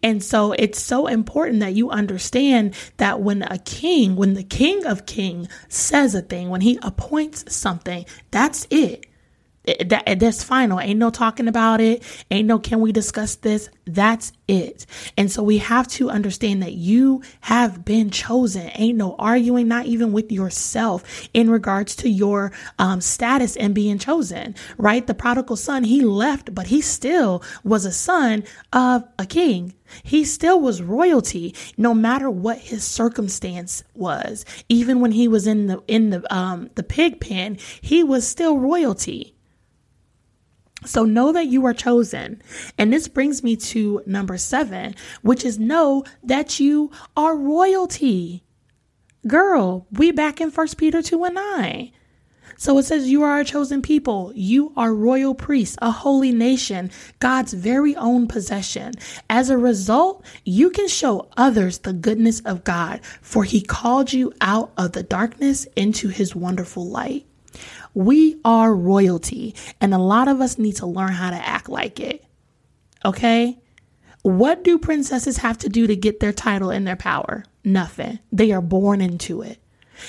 And 0.02 0.22
so 0.22 0.52
it's 0.52 0.80
so 0.80 1.06
important 1.06 1.60
that 1.60 1.74
you 1.74 1.90
understand 1.90 2.74
that 2.96 3.20
when 3.20 3.42
a 3.42 3.58
king, 3.58 4.16
when 4.16 4.34
the 4.34 4.44
king 4.44 4.86
of 4.86 5.04
king 5.04 5.48
says 5.68 6.14
a 6.14 6.22
thing, 6.22 6.48
when 6.48 6.62
he 6.62 6.78
appoints 6.80 7.54
something, 7.54 8.06
that's 8.30 8.66
it 8.70 9.09
that 9.86 10.18
that's 10.18 10.42
final. 10.42 10.80
Ain't 10.80 10.98
no 10.98 11.10
talking 11.10 11.48
about 11.48 11.80
it. 11.80 12.02
Ain't 12.30 12.46
no 12.46 12.58
can 12.58 12.80
we 12.80 12.92
discuss 12.92 13.36
this? 13.36 13.70
That's 13.86 14.32
it. 14.48 14.86
And 15.16 15.30
so 15.30 15.42
we 15.42 15.58
have 15.58 15.88
to 15.88 16.10
understand 16.10 16.62
that 16.62 16.74
you 16.74 17.22
have 17.40 17.84
been 17.84 18.10
chosen. 18.10 18.70
Ain't 18.74 18.98
no 18.98 19.16
arguing, 19.18 19.68
not 19.68 19.86
even 19.86 20.12
with 20.12 20.30
yourself 20.32 21.28
in 21.34 21.50
regards 21.50 21.96
to 21.96 22.08
your 22.08 22.52
um, 22.78 23.00
status 23.00 23.56
and 23.56 23.74
being 23.74 23.98
chosen, 23.98 24.54
right? 24.78 25.06
The 25.06 25.14
prodigal 25.14 25.56
son, 25.56 25.84
he 25.84 26.02
left, 26.02 26.54
but 26.54 26.68
he 26.68 26.80
still 26.80 27.42
was 27.64 27.84
a 27.84 27.92
son 27.92 28.44
of 28.72 29.04
a 29.18 29.26
king. 29.26 29.74
He 30.02 30.24
still 30.24 30.60
was 30.60 30.82
royalty, 30.82 31.54
no 31.76 31.94
matter 31.94 32.30
what 32.30 32.58
his 32.58 32.84
circumstance 32.84 33.82
was. 33.94 34.44
Even 34.68 35.00
when 35.00 35.12
he 35.12 35.28
was 35.28 35.46
in 35.46 35.66
the 35.66 35.82
in 35.88 36.10
the 36.10 36.34
um 36.34 36.70
the 36.74 36.82
pig 36.82 37.20
pen, 37.20 37.58
he 37.80 38.04
was 38.04 38.26
still 38.26 38.58
royalty. 38.58 39.34
So 40.84 41.04
know 41.04 41.32
that 41.32 41.46
you 41.46 41.64
are 41.66 41.74
chosen. 41.74 42.42
And 42.78 42.92
this 42.92 43.08
brings 43.08 43.42
me 43.42 43.56
to 43.56 44.02
number 44.06 44.38
seven, 44.38 44.94
which 45.22 45.44
is 45.44 45.58
know 45.58 46.04
that 46.22 46.60
you 46.60 46.90
are 47.16 47.36
royalty. 47.36 48.42
Girl, 49.26 49.86
we 49.90 50.12
back 50.12 50.40
in 50.40 50.50
First 50.50 50.78
Peter 50.78 51.02
2 51.02 51.24
and 51.24 51.34
9. 51.34 51.92
So 52.60 52.76
it 52.76 52.84
says, 52.84 53.08
You 53.08 53.22
are 53.22 53.40
a 53.40 53.44
chosen 53.44 53.80
people. 53.80 54.32
You 54.34 54.74
are 54.76 54.94
royal 54.94 55.34
priests, 55.34 55.78
a 55.80 55.90
holy 55.90 56.30
nation, 56.30 56.90
God's 57.18 57.54
very 57.54 57.96
own 57.96 58.26
possession. 58.26 58.92
As 59.30 59.48
a 59.48 59.56
result, 59.56 60.26
you 60.44 60.68
can 60.68 60.86
show 60.86 61.30
others 61.38 61.78
the 61.78 61.94
goodness 61.94 62.40
of 62.40 62.64
God, 62.64 63.00
for 63.22 63.44
he 63.44 63.62
called 63.62 64.12
you 64.12 64.34
out 64.42 64.72
of 64.76 64.92
the 64.92 65.02
darkness 65.02 65.66
into 65.74 66.08
his 66.08 66.36
wonderful 66.36 66.86
light. 66.86 67.26
We 67.94 68.40
are 68.44 68.74
royalty, 68.74 69.54
and 69.80 69.92
a 69.92 69.98
lot 69.98 70.28
of 70.28 70.40
us 70.40 70.58
need 70.58 70.76
to 70.76 70.86
learn 70.86 71.12
how 71.12 71.30
to 71.30 71.36
act 71.36 71.68
like 71.68 72.00
it. 72.00 72.24
Okay? 73.04 73.58
What 74.22 74.64
do 74.64 74.78
princesses 74.78 75.38
have 75.38 75.58
to 75.58 75.68
do 75.68 75.86
to 75.86 75.96
get 75.96 76.20
their 76.20 76.32
title 76.32 76.70
and 76.70 76.86
their 76.86 76.96
power? 76.96 77.44
Nothing. 77.64 78.18
They 78.30 78.52
are 78.52 78.60
born 78.60 79.00
into 79.00 79.42
it. 79.42 79.58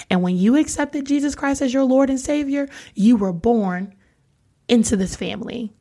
And 0.09 0.21
when 0.21 0.38
you 0.38 0.57
accepted 0.57 1.05
Jesus 1.05 1.35
Christ 1.35 1.61
as 1.61 1.73
your 1.73 1.83
Lord 1.83 2.09
and 2.09 2.19
Savior, 2.19 2.69
you 2.93 3.15
were 3.15 3.33
born 3.33 3.95
into 4.67 4.95
this 4.95 5.15
family. 5.15 5.73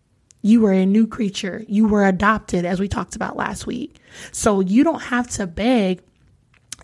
You 0.42 0.60
were 0.60 0.72
a 0.72 0.86
new 0.86 1.06
creature. 1.06 1.64
You 1.68 1.86
were 1.86 2.06
adopted, 2.06 2.64
as 2.64 2.80
we 2.80 2.88
talked 2.88 3.14
about 3.14 3.36
last 3.36 3.66
week. 3.66 3.96
So 4.32 4.60
you 4.60 4.84
don't 4.84 5.02
have 5.02 5.28
to 5.30 5.46
beg 5.46 6.02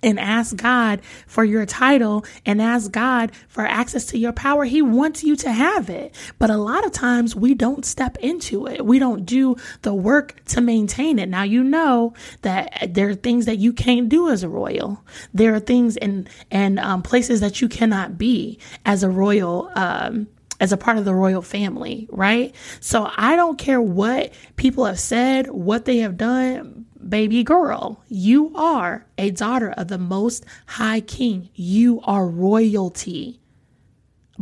and 0.07 0.21
ask 0.21 0.55
God 0.55 1.03
for 1.27 1.45
your 1.45 1.67
title 1.67 2.25
and 2.47 2.63
ask 2.63 2.93
God 2.93 3.33
for 3.49 3.67
access 3.67 4.07
to 4.07 4.19
your 4.19 4.33
power. 4.33 4.65
He 4.65 4.81
wants 4.81 5.25
you 5.25 5.35
to 5.37 5.51
have 5.51 5.91
it. 5.91 6.15
But 6.39 6.49
a 6.49 6.57
lot 6.57 6.87
of 6.87 6.93
times 6.93 7.35
we 7.35 7.55
don't 7.55 7.85
step 7.85 8.17
into 8.19 8.69
it. 8.69 8.87
We 8.87 9.01
don't 9.01 9.27
do 9.27 9.57
the 9.83 9.93
work 9.93 10.43
to 10.47 10.61
maintain 10.61 11.19
it. 11.19 11.29
Now, 11.29 11.43
you 11.43 11.65
know 11.65 12.15
that 12.43 12.95
there 12.95 13.09
are 13.09 13.15
things 13.17 13.47
that 13.47 13.59
you 13.59 13.73
can't 13.73 14.09
do 14.09 14.31
as 14.31 14.45
a 14.45 14.49
royal. 14.49 15.05
There 15.35 15.53
are 15.55 15.61
things 15.61 15.97
and, 15.97 16.31
and 16.53 16.79
um, 16.79 17.03
places 17.03 17.41
that 17.41 17.61
you 17.61 17.69
cannot 17.69 18.17
be 18.17 18.61
as 18.85 19.03
a 19.03 19.11
royal, 19.11 19.73
um, 19.75 20.29
as 20.61 20.71
a 20.71 20.77
part 20.77 20.99
of 20.99 21.05
the 21.05 21.15
royal 21.15 21.43
family, 21.43 22.07
right? 22.13 22.55
So 22.79 23.11
I 23.17 23.35
don't 23.35 23.59
care 23.59 23.83
what 23.83 24.33
people 24.55 24.85
have 24.85 25.01
said, 25.01 25.51
what 25.51 25.85
they 25.85 25.99
have 25.99 26.17
done 26.17 26.86
baby 27.09 27.43
girl, 27.45 28.03
you 28.09 28.53
are 28.55 29.07
a 29.19 29.31
daughter 29.31 29.71
of 29.71 29.89
the 29.89 29.99
most 29.99 30.45
high 30.67 31.01
king. 31.01 31.51
You 31.55 32.01
are 32.05 32.27
royalty. 32.27 33.41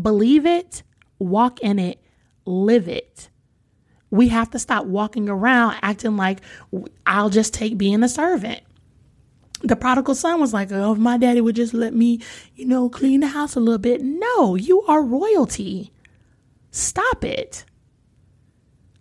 Believe 0.01 0.47
it, 0.47 0.83
walk 1.19 1.61
in 1.61 1.79
it, 1.79 2.01
live 2.45 2.89
it. 2.89 3.29
We 4.11 4.29
have 4.29 4.51
to 4.51 4.59
stop 4.59 4.87
walking 4.87 5.29
around 5.29 5.77
acting 5.83 6.17
like 6.17 6.41
I'll 7.07 7.31
just 7.31 7.55
take 7.55 7.77
being 7.77 8.03
a 8.03 8.09
servant. 8.09 8.61
The 9.63 9.77
prodigal 9.77 10.15
son 10.15 10.41
was 10.41 10.53
like, 10.53 10.71
Oh, 10.73 10.93
if 10.93 10.99
my 10.99 11.17
daddy 11.17 11.41
would 11.41 11.57
just 11.57 11.75
let 11.75 11.95
me, 11.95 12.21
you 12.55 12.67
know, 12.67 12.89
clean 12.89 13.21
the 13.21 13.29
house 13.29 13.57
a 13.57 13.61
little 13.61 13.79
bit. 13.79 14.03
No, 14.03 14.55
you 14.55 14.83
are 14.83 15.03
royalty. 15.03 15.91
Stop 16.71 17.25
it. 17.25 17.65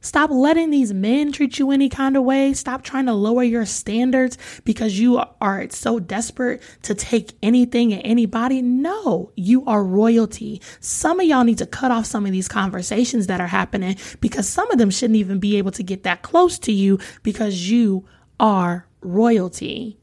Stop 0.03 0.29
letting 0.29 0.69
these 0.69 0.93
men 0.93 1.31
treat 1.31 1.57
you 1.57 1.71
any 1.71 1.87
kind 1.87 2.17
of 2.17 2.23
way. 2.23 2.53
Stop 2.53 2.83
trying 2.83 3.05
to 3.05 3.13
lower 3.13 3.41
your 3.41 3.65
standards 3.65 4.37
because 4.65 4.99
you 4.99 5.23
are 5.39 5.69
so 5.69 5.97
desperate 5.97 6.61
to 6.83 6.93
take 6.93 7.31
anything 7.41 7.93
and 7.93 8.01
anybody. 8.05 8.61
No, 8.61 9.31
you 9.35 9.65
are 9.65 9.83
royalty. 9.83 10.61
Some 10.81 11.21
of 11.21 11.25
y'all 11.25 11.45
need 11.45 11.57
to 11.59 11.65
cut 11.65 11.89
off 11.89 12.05
some 12.05 12.25
of 12.25 12.33
these 12.33 12.49
conversations 12.49 13.27
that 13.27 13.39
are 13.39 13.47
happening 13.47 13.95
because 14.19 14.47
some 14.47 14.69
of 14.71 14.77
them 14.77 14.89
shouldn't 14.89 15.17
even 15.17 15.39
be 15.39 15.57
able 15.57 15.71
to 15.71 15.83
get 15.83 16.03
that 16.03 16.21
close 16.21 16.59
to 16.59 16.73
you 16.73 16.99
because 17.23 17.71
you 17.71 18.05
are 18.41 18.85
royalty. 19.01 19.97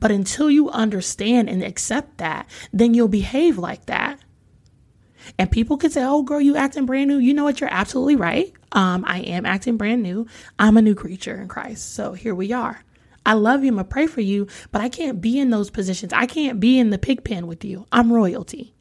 But 0.00 0.10
until 0.10 0.50
you 0.50 0.70
understand 0.70 1.50
and 1.50 1.62
accept 1.62 2.18
that, 2.18 2.48
then 2.72 2.94
you'll 2.94 3.08
behave 3.08 3.58
like 3.58 3.86
that. 3.86 4.20
And 5.38 5.50
people 5.50 5.76
could 5.76 5.92
say, 5.92 6.04
oh, 6.04 6.22
girl, 6.22 6.40
you 6.40 6.56
acting 6.56 6.86
brand 6.86 7.08
new. 7.08 7.18
You 7.18 7.34
know 7.34 7.44
what? 7.44 7.60
You're 7.60 7.72
absolutely 7.72 8.16
right. 8.16 8.52
Um, 8.72 9.04
I 9.06 9.20
am 9.20 9.46
acting 9.46 9.76
brand 9.76 10.02
new. 10.02 10.26
I'm 10.58 10.76
a 10.76 10.82
new 10.82 10.94
creature 10.94 11.40
in 11.40 11.48
Christ. 11.48 11.94
So 11.94 12.12
here 12.12 12.34
we 12.34 12.52
are. 12.52 12.84
I 13.26 13.32
love 13.34 13.64
you. 13.64 13.68
I'm 13.68 13.76
going 13.76 13.86
to 13.86 13.90
pray 13.90 14.06
for 14.06 14.20
you, 14.20 14.48
but 14.70 14.82
I 14.82 14.88
can't 14.88 15.20
be 15.20 15.38
in 15.38 15.50
those 15.50 15.70
positions. 15.70 16.12
I 16.12 16.26
can't 16.26 16.60
be 16.60 16.78
in 16.78 16.90
the 16.90 16.98
pig 16.98 17.24
pen 17.24 17.46
with 17.46 17.64
you. 17.64 17.86
I'm 17.90 18.12
royalty. 18.12 18.74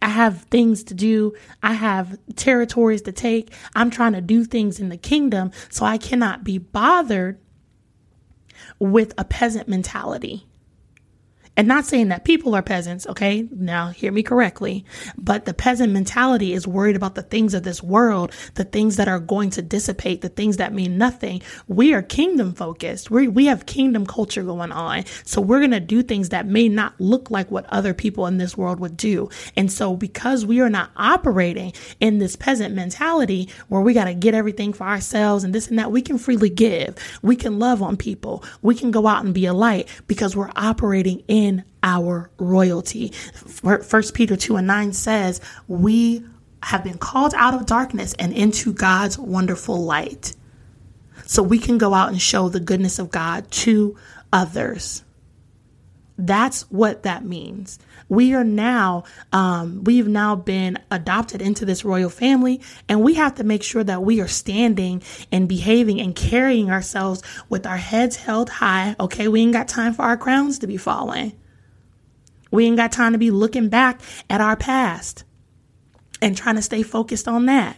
I 0.00 0.08
have 0.08 0.42
things 0.42 0.84
to 0.84 0.94
do. 0.94 1.34
I 1.62 1.72
have 1.74 2.18
territories 2.36 3.02
to 3.02 3.12
take. 3.12 3.52
I'm 3.74 3.90
trying 3.90 4.12
to 4.12 4.20
do 4.20 4.44
things 4.44 4.78
in 4.78 4.88
the 4.88 4.96
kingdom. 4.96 5.50
So 5.68 5.84
I 5.84 5.98
cannot 5.98 6.44
be 6.44 6.58
bothered 6.58 7.38
with 8.78 9.12
a 9.18 9.24
peasant 9.24 9.68
mentality. 9.68 10.46
And 11.56 11.66
not 11.66 11.86
saying 11.86 12.08
that 12.08 12.24
people 12.24 12.54
are 12.54 12.62
peasants, 12.62 13.06
okay? 13.06 13.48
Now 13.50 13.88
hear 13.88 14.12
me 14.12 14.22
correctly. 14.22 14.84
But 15.16 15.46
the 15.46 15.54
peasant 15.54 15.92
mentality 15.92 16.52
is 16.52 16.66
worried 16.66 16.96
about 16.96 17.14
the 17.14 17.22
things 17.22 17.54
of 17.54 17.62
this 17.62 17.82
world, 17.82 18.32
the 18.54 18.64
things 18.64 18.96
that 18.96 19.08
are 19.08 19.20
going 19.20 19.50
to 19.50 19.62
dissipate, 19.62 20.20
the 20.20 20.28
things 20.28 20.58
that 20.58 20.74
mean 20.74 20.98
nothing. 20.98 21.40
We 21.66 21.94
are 21.94 22.02
kingdom 22.02 22.52
focused. 22.52 23.10
We 23.10 23.28
we 23.28 23.46
have 23.46 23.66
kingdom 23.66 24.06
culture 24.06 24.42
going 24.42 24.72
on. 24.72 25.04
So 25.24 25.40
we're 25.40 25.60
going 25.60 25.70
to 25.70 25.80
do 25.80 26.02
things 26.02 26.28
that 26.28 26.46
may 26.46 26.68
not 26.68 27.00
look 27.00 27.30
like 27.30 27.50
what 27.50 27.66
other 27.66 27.94
people 27.94 28.26
in 28.26 28.36
this 28.36 28.56
world 28.56 28.78
would 28.80 28.96
do. 28.96 29.30
And 29.56 29.72
so 29.72 29.96
because 29.96 30.44
we 30.44 30.60
are 30.60 30.70
not 30.70 30.90
operating 30.96 31.72
in 32.00 32.18
this 32.18 32.36
peasant 32.36 32.74
mentality 32.74 33.48
where 33.68 33.80
we 33.80 33.94
got 33.94 34.04
to 34.04 34.14
get 34.14 34.34
everything 34.34 34.72
for 34.72 34.84
ourselves 34.84 35.42
and 35.44 35.54
this 35.54 35.68
and 35.68 35.78
that, 35.78 35.90
we 35.90 36.02
can 36.02 36.18
freely 36.18 36.50
give. 36.50 36.96
We 37.22 37.36
can 37.36 37.58
love 37.58 37.82
on 37.82 37.96
people. 37.96 38.44
We 38.60 38.74
can 38.74 38.90
go 38.90 39.06
out 39.06 39.24
and 39.24 39.32
be 39.32 39.46
a 39.46 39.54
light 39.54 39.88
because 40.06 40.36
we're 40.36 40.50
operating 40.56 41.20
in 41.28 41.45
in 41.46 41.64
our 41.82 42.30
royalty. 42.38 43.08
First 43.08 44.14
Peter 44.14 44.36
2 44.36 44.56
and 44.56 44.66
9 44.66 44.92
says, 44.92 45.40
We 45.68 46.24
have 46.62 46.82
been 46.82 46.98
called 46.98 47.32
out 47.34 47.54
of 47.54 47.66
darkness 47.66 48.14
and 48.18 48.32
into 48.32 48.72
God's 48.72 49.18
wonderful 49.18 49.84
light. 49.84 50.34
So 51.26 51.42
we 51.42 51.58
can 51.58 51.78
go 51.78 51.94
out 51.94 52.10
and 52.10 52.20
show 52.20 52.48
the 52.48 52.60
goodness 52.60 52.98
of 52.98 53.10
God 53.10 53.50
to 53.50 53.96
others. 54.32 55.02
That's 56.18 56.62
what 56.70 57.02
that 57.02 57.24
means. 57.24 57.78
We 58.08 58.32
are 58.34 58.44
now, 58.44 59.04
um, 59.32 59.84
we've 59.84 60.08
now 60.08 60.34
been 60.34 60.78
adopted 60.90 61.42
into 61.42 61.66
this 61.66 61.84
royal 61.84 62.08
family, 62.08 62.62
and 62.88 63.02
we 63.02 63.14
have 63.14 63.34
to 63.34 63.44
make 63.44 63.62
sure 63.62 63.84
that 63.84 64.02
we 64.02 64.20
are 64.20 64.28
standing 64.28 65.02
and 65.30 65.48
behaving 65.48 66.00
and 66.00 66.14
carrying 66.16 66.70
ourselves 66.70 67.22
with 67.50 67.66
our 67.66 67.76
heads 67.76 68.16
held 68.16 68.48
high. 68.48 68.96
Okay, 68.98 69.28
we 69.28 69.42
ain't 69.42 69.52
got 69.52 69.68
time 69.68 69.92
for 69.92 70.02
our 70.02 70.16
crowns 70.16 70.58
to 70.60 70.66
be 70.66 70.78
falling. 70.78 71.38
We 72.50 72.64
ain't 72.64 72.78
got 72.78 72.92
time 72.92 73.12
to 73.12 73.18
be 73.18 73.30
looking 73.30 73.68
back 73.68 74.00
at 74.30 74.40
our 74.40 74.56
past 74.56 75.24
and 76.22 76.34
trying 76.34 76.56
to 76.56 76.62
stay 76.62 76.82
focused 76.82 77.28
on 77.28 77.44
that. 77.46 77.76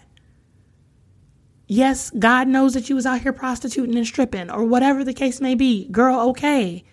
Yes, 1.67 2.11
God 2.11 2.47
knows 2.47 2.75
that 2.75 2.89
you 2.89 2.95
was 2.95 3.05
out 3.05 3.23
here 3.23 3.33
prostituting 3.33 3.97
and 3.97 4.07
stripping 4.07 4.49
or 4.49 4.65
whatever 4.65 5.03
the 5.03 5.13
case 5.13 5.41
may 5.41 5.57
be. 5.57 5.89
Girl, 5.89 6.29
okay 6.31 6.85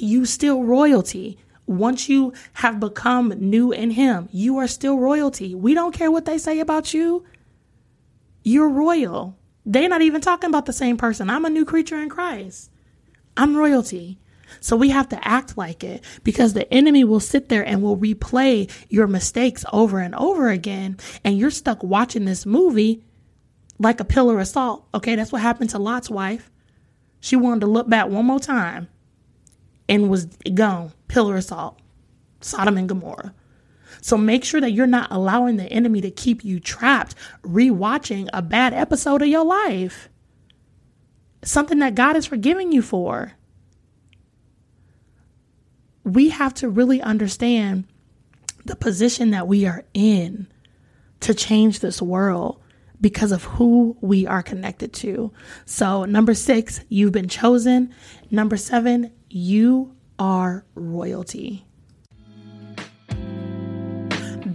you 0.00 0.24
still 0.24 0.62
royalty. 0.62 1.38
Once 1.66 2.08
you 2.08 2.32
have 2.54 2.78
become 2.78 3.28
new 3.38 3.72
in 3.72 3.90
Him, 3.90 4.28
you 4.30 4.56
are 4.58 4.68
still 4.68 4.98
royalty. 4.98 5.54
We 5.54 5.74
don't 5.74 5.94
care 5.94 6.10
what 6.10 6.24
they 6.24 6.38
say 6.38 6.60
about 6.60 6.94
you. 6.94 7.24
You're 8.44 8.68
royal. 8.68 9.36
They're 9.64 9.88
not 9.88 10.02
even 10.02 10.20
talking 10.20 10.48
about 10.48 10.66
the 10.66 10.72
same 10.72 10.96
person. 10.96 11.28
I'm 11.28 11.44
a 11.44 11.50
new 11.50 11.64
creature 11.64 11.98
in 11.98 12.08
Christ. 12.08 12.70
I'm 13.36 13.56
royalty. 13.56 14.18
So 14.60 14.76
we 14.76 14.90
have 14.90 15.08
to 15.08 15.28
act 15.28 15.58
like 15.58 15.82
it 15.82 16.04
because 16.22 16.52
the 16.52 16.72
enemy 16.72 17.02
will 17.02 17.18
sit 17.18 17.48
there 17.48 17.66
and 17.66 17.82
will 17.82 17.96
replay 17.96 18.70
your 18.88 19.08
mistakes 19.08 19.64
over 19.72 19.98
and 19.98 20.14
over 20.14 20.48
again. 20.48 20.98
And 21.24 21.36
you're 21.36 21.50
stuck 21.50 21.82
watching 21.82 22.24
this 22.24 22.46
movie 22.46 23.02
like 23.80 23.98
a 23.98 24.04
pillar 24.04 24.38
of 24.38 24.46
salt. 24.46 24.86
Okay, 24.94 25.16
that's 25.16 25.32
what 25.32 25.42
happened 25.42 25.70
to 25.70 25.78
Lot's 25.80 26.08
wife. 26.08 26.48
She 27.18 27.34
wanted 27.34 27.62
to 27.62 27.66
look 27.66 27.88
back 27.88 28.06
one 28.06 28.26
more 28.26 28.38
time 28.38 28.86
and 29.88 30.10
was 30.10 30.26
gone, 30.54 30.92
pillar 31.08 31.36
of 31.36 31.44
salt, 31.44 31.80
Sodom 32.40 32.76
and 32.76 32.88
Gomorrah. 32.88 33.34
So 34.00 34.16
make 34.16 34.44
sure 34.44 34.60
that 34.60 34.72
you're 34.72 34.86
not 34.86 35.10
allowing 35.10 35.56
the 35.56 35.72
enemy 35.72 36.00
to 36.00 36.10
keep 36.10 36.44
you 36.44 36.60
trapped, 36.60 37.14
rewatching 37.42 38.28
a 38.32 38.42
bad 38.42 38.72
episode 38.74 39.22
of 39.22 39.28
your 39.28 39.44
life. 39.44 40.08
Something 41.42 41.78
that 41.80 41.94
God 41.94 42.16
is 42.16 42.26
forgiving 42.26 42.72
you 42.72 42.82
for. 42.82 43.32
We 46.04 46.28
have 46.28 46.54
to 46.54 46.68
really 46.68 47.00
understand 47.02 47.84
the 48.64 48.76
position 48.76 49.30
that 49.30 49.48
we 49.48 49.66
are 49.66 49.84
in 49.94 50.48
to 51.20 51.34
change 51.34 51.80
this 51.80 52.02
world 52.02 52.60
because 53.00 53.32
of 53.32 53.44
who 53.44 53.96
we 54.00 54.26
are 54.26 54.42
connected 54.42 54.92
to. 54.92 55.32
So, 55.64 56.04
number 56.04 56.34
six, 56.34 56.80
you've 56.88 57.12
been 57.12 57.28
chosen. 57.28 57.94
Number 58.30 58.56
seven, 58.56 59.12
you 59.36 59.94
are 60.18 60.64
royalty. 60.74 61.65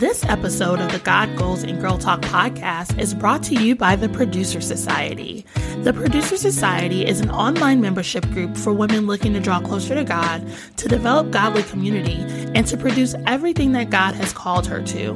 This 0.01 0.25
episode 0.25 0.79
of 0.79 0.91
the 0.91 0.97
God 0.97 1.37
Goals 1.37 1.61
and 1.61 1.79
Girl 1.79 1.99
Talk 1.99 2.21
podcast 2.21 2.97
is 2.97 3.13
brought 3.13 3.43
to 3.43 3.53
you 3.53 3.75
by 3.75 3.95
the 3.95 4.09
Producer 4.09 4.59
Society. 4.59 5.45
The 5.83 5.93
Producer 5.93 6.37
Society 6.37 7.05
is 7.05 7.21
an 7.21 7.29
online 7.29 7.81
membership 7.81 8.27
group 8.31 8.57
for 8.57 8.73
women 8.73 9.05
looking 9.05 9.31
to 9.33 9.39
draw 9.39 9.59
closer 9.59 9.93
to 9.93 10.03
God, 10.03 10.43
to 10.77 10.87
develop 10.87 11.29
godly 11.29 11.61
community, 11.61 12.17
and 12.55 12.65
to 12.65 12.77
produce 12.77 13.13
everything 13.27 13.73
that 13.73 13.91
God 13.91 14.15
has 14.15 14.33
called 14.33 14.65
her 14.65 14.81
to. 14.81 15.13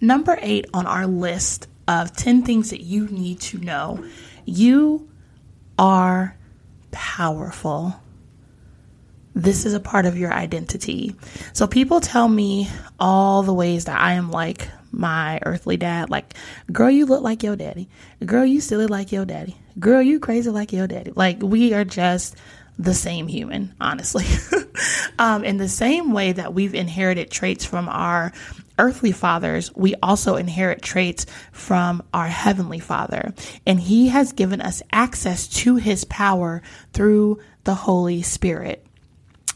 Number 0.07 0.39
eight 0.41 0.67
on 0.73 0.87
our 0.87 1.05
list 1.05 1.67
of 1.89 2.15
10 2.15 2.43
things 2.43 2.71
that 2.71 2.81
you 2.81 3.09
need 3.09 3.41
to 3.41 3.59
know 3.59 4.05
you 4.45 5.11
are 5.81 6.37
powerful. 6.93 8.01
This 9.35 9.67
is 9.67 9.75
a 9.75 9.81
part 9.81 10.07
of 10.07 10.17
your 10.17 10.33
identity. 10.33 11.17
So 11.53 11.67
people 11.67 12.01
tell 12.01 12.29
me 12.29 12.69
all 13.01 13.43
the 13.43 13.53
ways 13.53 13.87
that 13.87 14.01
I 14.01 14.13
am 14.13 14.31
like 14.31 14.69
my 14.93 15.41
earthly 15.45 15.77
dad. 15.77 16.09
Like, 16.09 16.35
girl, 16.71 16.89
you 16.89 17.05
look 17.05 17.25
like 17.25 17.43
your 17.43 17.57
daddy. 17.57 17.89
Girl, 18.25 18.47
you 18.47 18.61
silly 18.61 18.87
like 18.87 19.11
your 19.11 19.25
daddy. 19.25 19.57
Girl, 19.81 20.01
you 20.01 20.21
crazy 20.21 20.51
like 20.51 20.73
your 20.73 20.87
daddy. 20.87 21.15
Like, 21.17 21.43
we 21.43 21.75
are 21.75 21.85
just 21.85 22.37
the 22.79 22.95
same 22.95 23.27
human, 23.27 23.75
honestly. 23.81 24.27
um, 25.19 25.43
in 25.43 25.57
the 25.57 25.69
same 25.69 26.13
way 26.13 26.31
that 26.31 26.55
we've 26.55 26.77
inherited 26.77 27.29
traits 27.29 27.65
from 27.65 27.89
our 27.89 28.33
earthly 28.79 29.13
fathers, 29.13 29.75
we 29.75 29.95
also 30.03 30.37
inherit 30.37 30.83
traits 30.83 31.27
from 31.53 32.03
our 32.13 32.29
heavenly 32.29 32.81
father. 32.81 33.33
And 33.67 33.81
he 33.81 34.09
has 34.09 34.33
given 34.33 34.61
us 34.61 34.83
access 34.93 35.49
to 35.49 35.77
his 35.77 36.05
power 36.05 36.63
through 36.93 37.41
the 37.65 37.75
Holy 37.75 38.23
Spirit. 38.23 38.87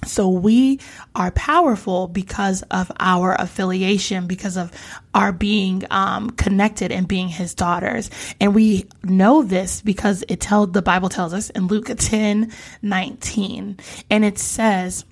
So 0.07 0.31
we 0.31 0.81
are 1.15 1.31
powerful 1.31 2.09
because 2.09 2.63
of 2.71 2.91
our 2.99 3.35
affiliation, 3.39 4.27
because 4.27 4.57
of 4.57 4.73
our 5.15 5.33
being 5.33 5.85
um, 5.91 6.31
connected 6.31 6.91
and 6.91 7.07
being 7.07 7.29
his 7.29 7.55
daughters. 7.55 8.11
And 8.41 8.55
we 8.55 8.87
know 9.03 9.43
this 9.43 9.83
because 9.83 10.25
it 10.29 10.41
tells 10.41 10.73
the 10.73 10.83
Bible 10.83 11.11
tells 11.11 11.35
us 11.35 11.51
in 11.51 11.67
Luke 11.67 11.91
10 11.95 12.51
19. 12.83 13.77
And 14.11 14.25
it 14.25 14.39
says, 14.39 15.05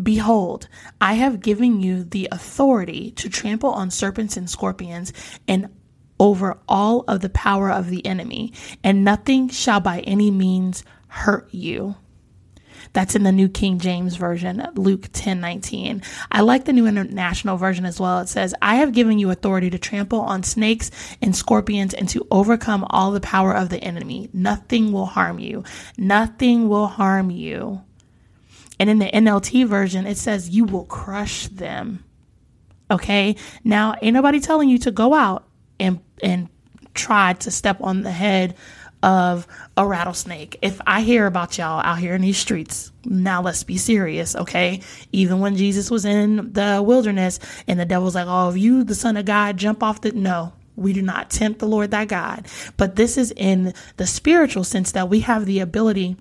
Behold, 0.00 0.68
I 1.00 1.14
have 1.14 1.40
given 1.40 1.80
you 1.80 2.04
the 2.04 2.28
authority 2.30 3.10
to 3.12 3.28
trample 3.28 3.70
on 3.70 3.90
serpents 3.90 4.36
and 4.36 4.48
scorpions 4.48 5.12
and 5.48 5.68
over 6.18 6.58
all 6.68 7.00
of 7.08 7.20
the 7.20 7.30
power 7.30 7.72
of 7.72 7.88
the 7.88 8.04
enemy, 8.04 8.52
and 8.84 9.04
nothing 9.04 9.48
shall 9.48 9.80
by 9.80 10.00
any 10.00 10.30
means 10.30 10.84
hurt 11.08 11.48
you. 11.52 11.96
That's 12.92 13.14
in 13.14 13.22
the 13.22 13.32
New 13.32 13.48
King 13.48 13.78
James 13.78 14.16
Version, 14.16 14.66
Luke 14.74 15.08
10 15.12 15.40
19. 15.40 16.02
I 16.30 16.40
like 16.40 16.64
the 16.64 16.72
New 16.72 16.86
International 16.86 17.56
Version 17.56 17.84
as 17.84 18.00
well. 18.00 18.20
It 18.20 18.28
says, 18.28 18.54
I 18.60 18.76
have 18.76 18.92
given 18.92 19.18
you 19.18 19.30
authority 19.30 19.70
to 19.70 19.78
trample 19.78 20.20
on 20.20 20.42
snakes 20.42 20.90
and 21.22 21.34
scorpions 21.34 21.94
and 21.94 22.08
to 22.10 22.26
overcome 22.30 22.84
all 22.90 23.12
the 23.12 23.20
power 23.20 23.54
of 23.54 23.68
the 23.68 23.82
enemy. 23.82 24.28
Nothing 24.32 24.92
will 24.92 25.06
harm 25.06 25.38
you. 25.38 25.64
Nothing 25.96 26.68
will 26.68 26.88
harm 26.88 27.30
you. 27.30 27.82
And 28.80 28.88
in 28.88 28.98
the 28.98 29.10
NLT 29.12 29.66
version, 29.66 30.06
it 30.06 30.16
says, 30.16 30.48
You 30.48 30.64
will 30.64 30.86
crush 30.86 31.48
them. 31.48 32.02
Okay. 32.90 33.36
Now, 33.62 33.94
ain't 34.00 34.14
nobody 34.14 34.40
telling 34.40 34.70
you 34.70 34.78
to 34.78 34.90
go 34.90 35.12
out 35.12 35.46
and, 35.78 36.00
and 36.22 36.48
try 36.94 37.34
to 37.34 37.50
step 37.50 37.76
on 37.82 38.02
the 38.02 38.10
head 38.10 38.56
of 39.02 39.46
a 39.76 39.86
rattlesnake. 39.86 40.58
If 40.62 40.80
I 40.86 41.02
hear 41.02 41.26
about 41.26 41.58
y'all 41.58 41.80
out 41.80 41.98
here 41.98 42.14
in 42.14 42.22
these 42.22 42.38
streets, 42.38 42.90
now 43.04 43.42
let's 43.42 43.64
be 43.64 43.76
serious, 43.76 44.34
okay? 44.34 44.80
Even 45.12 45.40
when 45.40 45.56
Jesus 45.56 45.90
was 45.90 46.06
in 46.06 46.52
the 46.52 46.82
wilderness 46.84 47.38
and 47.66 47.78
the 47.78 47.84
devil's 47.84 48.14
like, 48.14 48.26
Oh, 48.28 48.48
if 48.48 48.56
you, 48.56 48.82
the 48.82 48.94
son 48.94 49.18
of 49.18 49.26
God, 49.26 49.58
jump 49.58 49.82
off 49.82 50.00
the. 50.00 50.12
No, 50.12 50.54
we 50.74 50.94
do 50.94 51.02
not 51.02 51.28
tempt 51.28 51.58
the 51.58 51.68
Lord 51.68 51.90
thy 51.90 52.06
God. 52.06 52.48
But 52.78 52.96
this 52.96 53.18
is 53.18 53.30
in 53.36 53.74
the 53.98 54.06
spiritual 54.06 54.64
sense 54.64 54.92
that 54.92 55.10
we 55.10 55.20
have 55.20 55.44
the 55.44 55.60
ability 55.60 56.16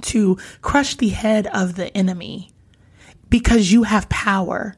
to 0.00 0.36
crush 0.60 0.96
the 0.96 1.10
head 1.10 1.46
of 1.48 1.74
the 1.76 1.96
enemy 1.96 2.50
because 3.28 3.72
you 3.72 3.84
have 3.84 4.08
power, 4.08 4.76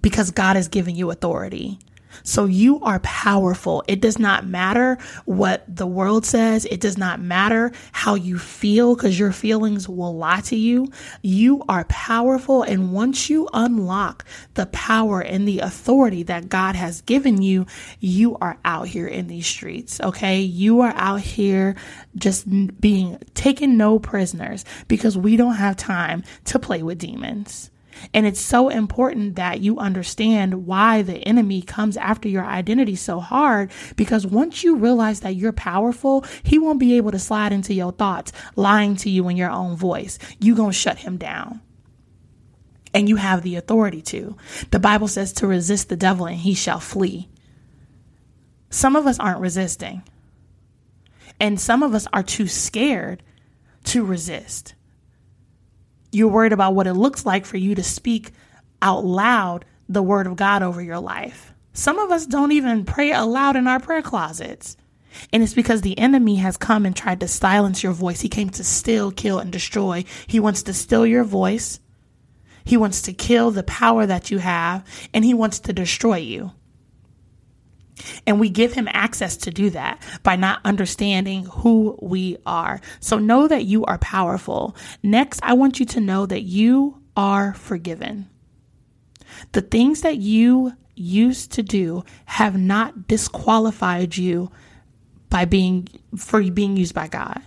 because 0.00 0.30
God 0.30 0.56
has 0.56 0.68
given 0.68 0.94
you 0.94 1.10
authority. 1.10 1.78
So 2.22 2.44
you 2.44 2.80
are 2.80 3.00
powerful. 3.00 3.82
It 3.88 4.00
does 4.00 4.18
not 4.18 4.46
matter 4.46 4.98
what 5.24 5.64
the 5.68 5.86
world 5.86 6.24
says. 6.24 6.64
It 6.66 6.80
does 6.80 6.98
not 6.98 7.20
matter 7.20 7.72
how 7.92 8.14
you 8.14 8.38
feel 8.38 8.94
because 8.94 9.18
your 9.18 9.32
feelings 9.32 9.88
will 9.88 10.16
lie 10.16 10.40
to 10.42 10.56
you. 10.56 10.88
You 11.22 11.64
are 11.68 11.84
powerful. 11.84 12.62
And 12.62 12.92
once 12.92 13.28
you 13.28 13.48
unlock 13.52 14.24
the 14.54 14.66
power 14.66 15.20
and 15.20 15.46
the 15.46 15.60
authority 15.60 16.22
that 16.24 16.48
God 16.48 16.76
has 16.76 17.00
given 17.02 17.42
you, 17.42 17.66
you 18.00 18.36
are 18.40 18.58
out 18.64 18.88
here 18.88 19.06
in 19.06 19.26
these 19.26 19.46
streets. 19.46 20.00
Okay. 20.00 20.40
You 20.40 20.80
are 20.82 20.94
out 20.96 21.20
here 21.20 21.76
just 22.14 22.46
being 22.80 23.18
taken 23.34 23.76
no 23.76 23.98
prisoners 23.98 24.64
because 24.88 25.16
we 25.16 25.36
don't 25.36 25.54
have 25.54 25.76
time 25.76 26.22
to 26.44 26.58
play 26.58 26.82
with 26.82 26.98
demons. 26.98 27.71
And 28.12 28.26
it's 28.26 28.40
so 28.40 28.68
important 28.68 29.36
that 29.36 29.60
you 29.60 29.78
understand 29.78 30.66
why 30.66 31.02
the 31.02 31.18
enemy 31.18 31.62
comes 31.62 31.96
after 31.96 32.28
your 32.28 32.44
identity 32.44 32.96
so 32.96 33.20
hard 33.20 33.70
because 33.96 34.26
once 34.26 34.64
you 34.64 34.76
realize 34.76 35.20
that 35.20 35.36
you're 35.36 35.52
powerful, 35.52 36.24
he 36.42 36.58
won't 36.58 36.80
be 36.80 36.96
able 36.96 37.12
to 37.12 37.18
slide 37.18 37.52
into 37.52 37.74
your 37.74 37.92
thoughts, 37.92 38.32
lying 38.56 38.96
to 38.96 39.10
you 39.10 39.28
in 39.28 39.36
your 39.36 39.50
own 39.50 39.76
voice. 39.76 40.18
You're 40.38 40.56
going 40.56 40.70
to 40.72 40.76
shut 40.78 40.98
him 40.98 41.16
down. 41.16 41.60
And 42.94 43.08
you 43.08 43.16
have 43.16 43.42
the 43.42 43.56
authority 43.56 44.02
to. 44.02 44.36
The 44.70 44.78
Bible 44.78 45.08
says 45.08 45.32
to 45.34 45.46
resist 45.46 45.88
the 45.88 45.96
devil 45.96 46.26
and 46.26 46.36
he 46.36 46.54
shall 46.54 46.80
flee. 46.80 47.30
Some 48.68 48.96
of 48.96 49.06
us 49.06 49.18
aren't 49.18 49.40
resisting. 49.40 50.02
And 51.40 51.60
some 51.60 51.82
of 51.82 51.94
us 51.94 52.06
are 52.12 52.22
too 52.22 52.46
scared 52.46 53.22
to 53.84 54.04
resist. 54.04 54.74
You're 56.12 56.28
worried 56.28 56.52
about 56.52 56.74
what 56.74 56.86
it 56.86 56.94
looks 56.94 57.26
like 57.26 57.46
for 57.46 57.56
you 57.56 57.74
to 57.74 57.82
speak 57.82 58.32
out 58.80 59.04
loud 59.04 59.64
the 59.88 60.02
word 60.02 60.26
of 60.26 60.36
God 60.36 60.62
over 60.62 60.80
your 60.80 61.00
life. 61.00 61.52
Some 61.72 61.98
of 61.98 62.10
us 62.10 62.26
don't 62.26 62.52
even 62.52 62.84
pray 62.84 63.12
aloud 63.12 63.56
in 63.56 63.66
our 63.66 63.80
prayer 63.80 64.02
closets. 64.02 64.76
And 65.32 65.42
it's 65.42 65.54
because 65.54 65.82
the 65.82 65.98
enemy 65.98 66.36
has 66.36 66.56
come 66.56 66.86
and 66.86 66.94
tried 66.94 67.20
to 67.20 67.28
silence 67.28 67.82
your 67.82 67.92
voice. 67.92 68.20
He 68.20 68.28
came 68.28 68.50
to 68.50 68.64
steal, 68.64 69.10
kill, 69.10 69.38
and 69.38 69.50
destroy. 69.50 70.04
He 70.26 70.40
wants 70.40 70.62
to 70.64 70.74
steal 70.74 71.06
your 71.06 71.24
voice. 71.24 71.80
He 72.64 72.76
wants 72.76 73.02
to 73.02 73.12
kill 73.12 73.50
the 73.50 73.62
power 73.62 74.06
that 74.06 74.30
you 74.30 74.38
have, 74.38 74.86
and 75.12 75.24
he 75.24 75.34
wants 75.34 75.60
to 75.60 75.72
destroy 75.72 76.18
you. 76.18 76.52
And 78.26 78.40
we 78.40 78.48
give 78.48 78.72
him 78.72 78.88
access 78.90 79.36
to 79.38 79.50
do 79.50 79.70
that 79.70 80.02
by 80.22 80.36
not 80.36 80.60
understanding 80.64 81.44
who 81.44 81.98
we 82.00 82.38
are. 82.46 82.80
So 83.00 83.18
know 83.18 83.46
that 83.48 83.64
you 83.64 83.84
are 83.84 83.98
powerful. 83.98 84.76
Next, 85.02 85.40
I 85.42 85.52
want 85.54 85.78
you 85.78 85.86
to 85.86 86.00
know 86.00 86.26
that 86.26 86.42
you 86.42 87.02
are 87.16 87.54
forgiven. 87.54 88.28
The 89.52 89.60
things 89.60 90.00
that 90.02 90.16
you 90.18 90.72
used 90.94 91.52
to 91.52 91.62
do 91.62 92.04
have 92.24 92.56
not 92.56 93.08
disqualified 93.08 94.16
you 94.16 94.50
by 95.30 95.44
being 95.44 95.88
for 96.16 96.42
being 96.42 96.76
used 96.76 96.94
by 96.94 97.08
God. 97.08 97.40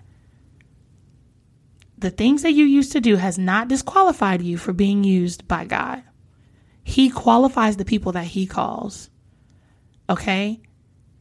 The 1.98 2.10
things 2.10 2.42
that 2.42 2.52
you 2.52 2.66
used 2.66 2.92
to 2.92 3.02
do 3.02 3.16
has 3.16 3.38
not 3.38 3.68
disqualified 3.68 4.42
you 4.42 4.58
for 4.58 4.74
being 4.74 5.04
used 5.04 5.48
by 5.48 5.66
God. 5.66 6.04
He 6.84 7.10
qualifies 7.10 7.78
the 7.78 7.86
people 7.86 8.12
that 8.12 8.26
he 8.26 8.46
calls. 8.46 9.10
Okay? 10.10 10.62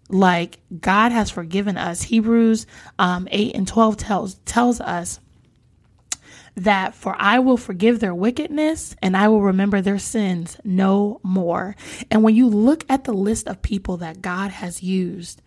Like 0.09 0.61
God 0.81 1.13
has 1.13 1.31
forgiven 1.31 1.77
us. 1.77 2.03
Hebrews 2.03 2.67
um, 2.99 3.27
8 3.31 3.55
and 3.55 3.67
12 3.67 3.97
tells 3.97 4.35
tells 4.45 4.81
us 4.81 5.21
that 6.57 6.95
for 6.95 7.17
I 7.19 7.41
will 7.41 7.57
forgive 7.57 8.01
their 8.01 8.15
wickedness 8.15 8.95
and 9.03 9.17
I 9.17 9.29
will 9.29 9.43
remember 9.43 9.81
their 9.81 9.99
sins 9.99 10.57
no 10.63 11.21
more. 11.23 11.75
And 12.11 12.23
when 12.23 12.37
you 12.37 12.49
look 12.49 12.85
at 12.89 13.05
the 13.05 13.13
list 13.13 13.49
of 13.49 13.63
people 13.63 13.97
that 13.99 14.23
God 14.23 14.51
has 14.51 14.83
used, 14.83 15.43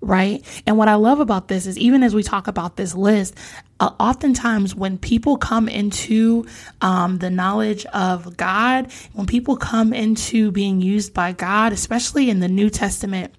right? 0.00 0.44
And 0.66 0.78
what 0.78 0.88
I 0.88 0.94
love 0.94 1.20
about 1.20 1.48
this 1.48 1.66
is 1.66 1.76
even 1.78 2.02
as 2.02 2.14
we 2.14 2.22
talk 2.22 2.46
about 2.46 2.76
this 2.76 2.94
list, 2.94 3.34
uh, 3.80 3.90
oftentimes 3.98 4.74
when 4.74 4.98
people 4.98 5.36
come 5.36 5.68
into 5.68 6.46
um, 6.80 7.18
the 7.18 7.30
knowledge 7.30 7.84
of 7.86 8.36
God, 8.36 8.92
when 9.12 9.26
people 9.26 9.56
come 9.56 9.92
into 9.92 10.50
being 10.50 10.80
used 10.80 11.14
by 11.14 11.32
God, 11.32 11.72
especially 11.72 12.30
in 12.30 12.40
the 12.40 12.48
New 12.48 12.70
Testament, 12.70 13.34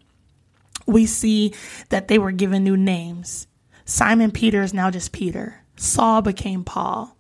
we 0.86 1.06
see 1.06 1.54
that 1.90 2.08
they 2.08 2.20
were 2.20 2.32
given 2.32 2.64
new 2.64 2.78
names. 2.78 3.48
Simon 3.86 4.32
Peter 4.32 4.62
is 4.62 4.74
now 4.74 4.92
just 4.92 5.12
Peter. 5.12 5.64
Saul 5.76 6.22
became 6.22 6.64
Paul. 6.64 7.16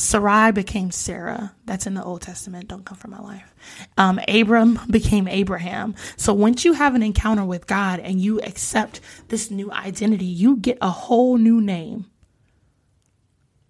Sarai 0.00 0.50
became 0.50 0.90
Sarah. 0.90 1.54
That's 1.66 1.86
in 1.86 1.92
the 1.92 2.02
Old 2.02 2.22
Testament. 2.22 2.68
Don't 2.68 2.86
come 2.86 2.96
from 2.96 3.10
my 3.10 3.20
life. 3.20 3.54
Um, 3.98 4.18
Abram 4.26 4.80
became 4.90 5.28
Abraham. 5.28 5.94
So 6.16 6.32
once 6.32 6.64
you 6.64 6.72
have 6.72 6.94
an 6.94 7.02
encounter 7.02 7.44
with 7.44 7.66
God 7.66 8.00
and 8.00 8.18
you 8.18 8.40
accept 8.40 9.02
this 9.28 9.50
new 9.50 9.70
identity, 9.70 10.24
you 10.24 10.56
get 10.56 10.78
a 10.80 10.88
whole 10.88 11.36
new 11.36 11.60
name 11.60 12.06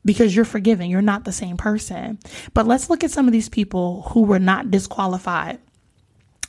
because 0.05 0.35
you're 0.37 0.45
forgiven. 0.45 0.89
You're 0.89 1.03
not 1.03 1.25
the 1.25 1.33
same 1.33 1.57
person. 1.57 2.21
But 2.55 2.65
let's 2.65 2.89
look 2.89 3.03
at 3.03 3.11
some 3.11 3.27
of 3.27 3.33
these 3.33 3.49
people 3.49 4.03
who 4.11 4.23
were 4.23 4.39
not 4.39 4.71
disqualified 4.71 5.59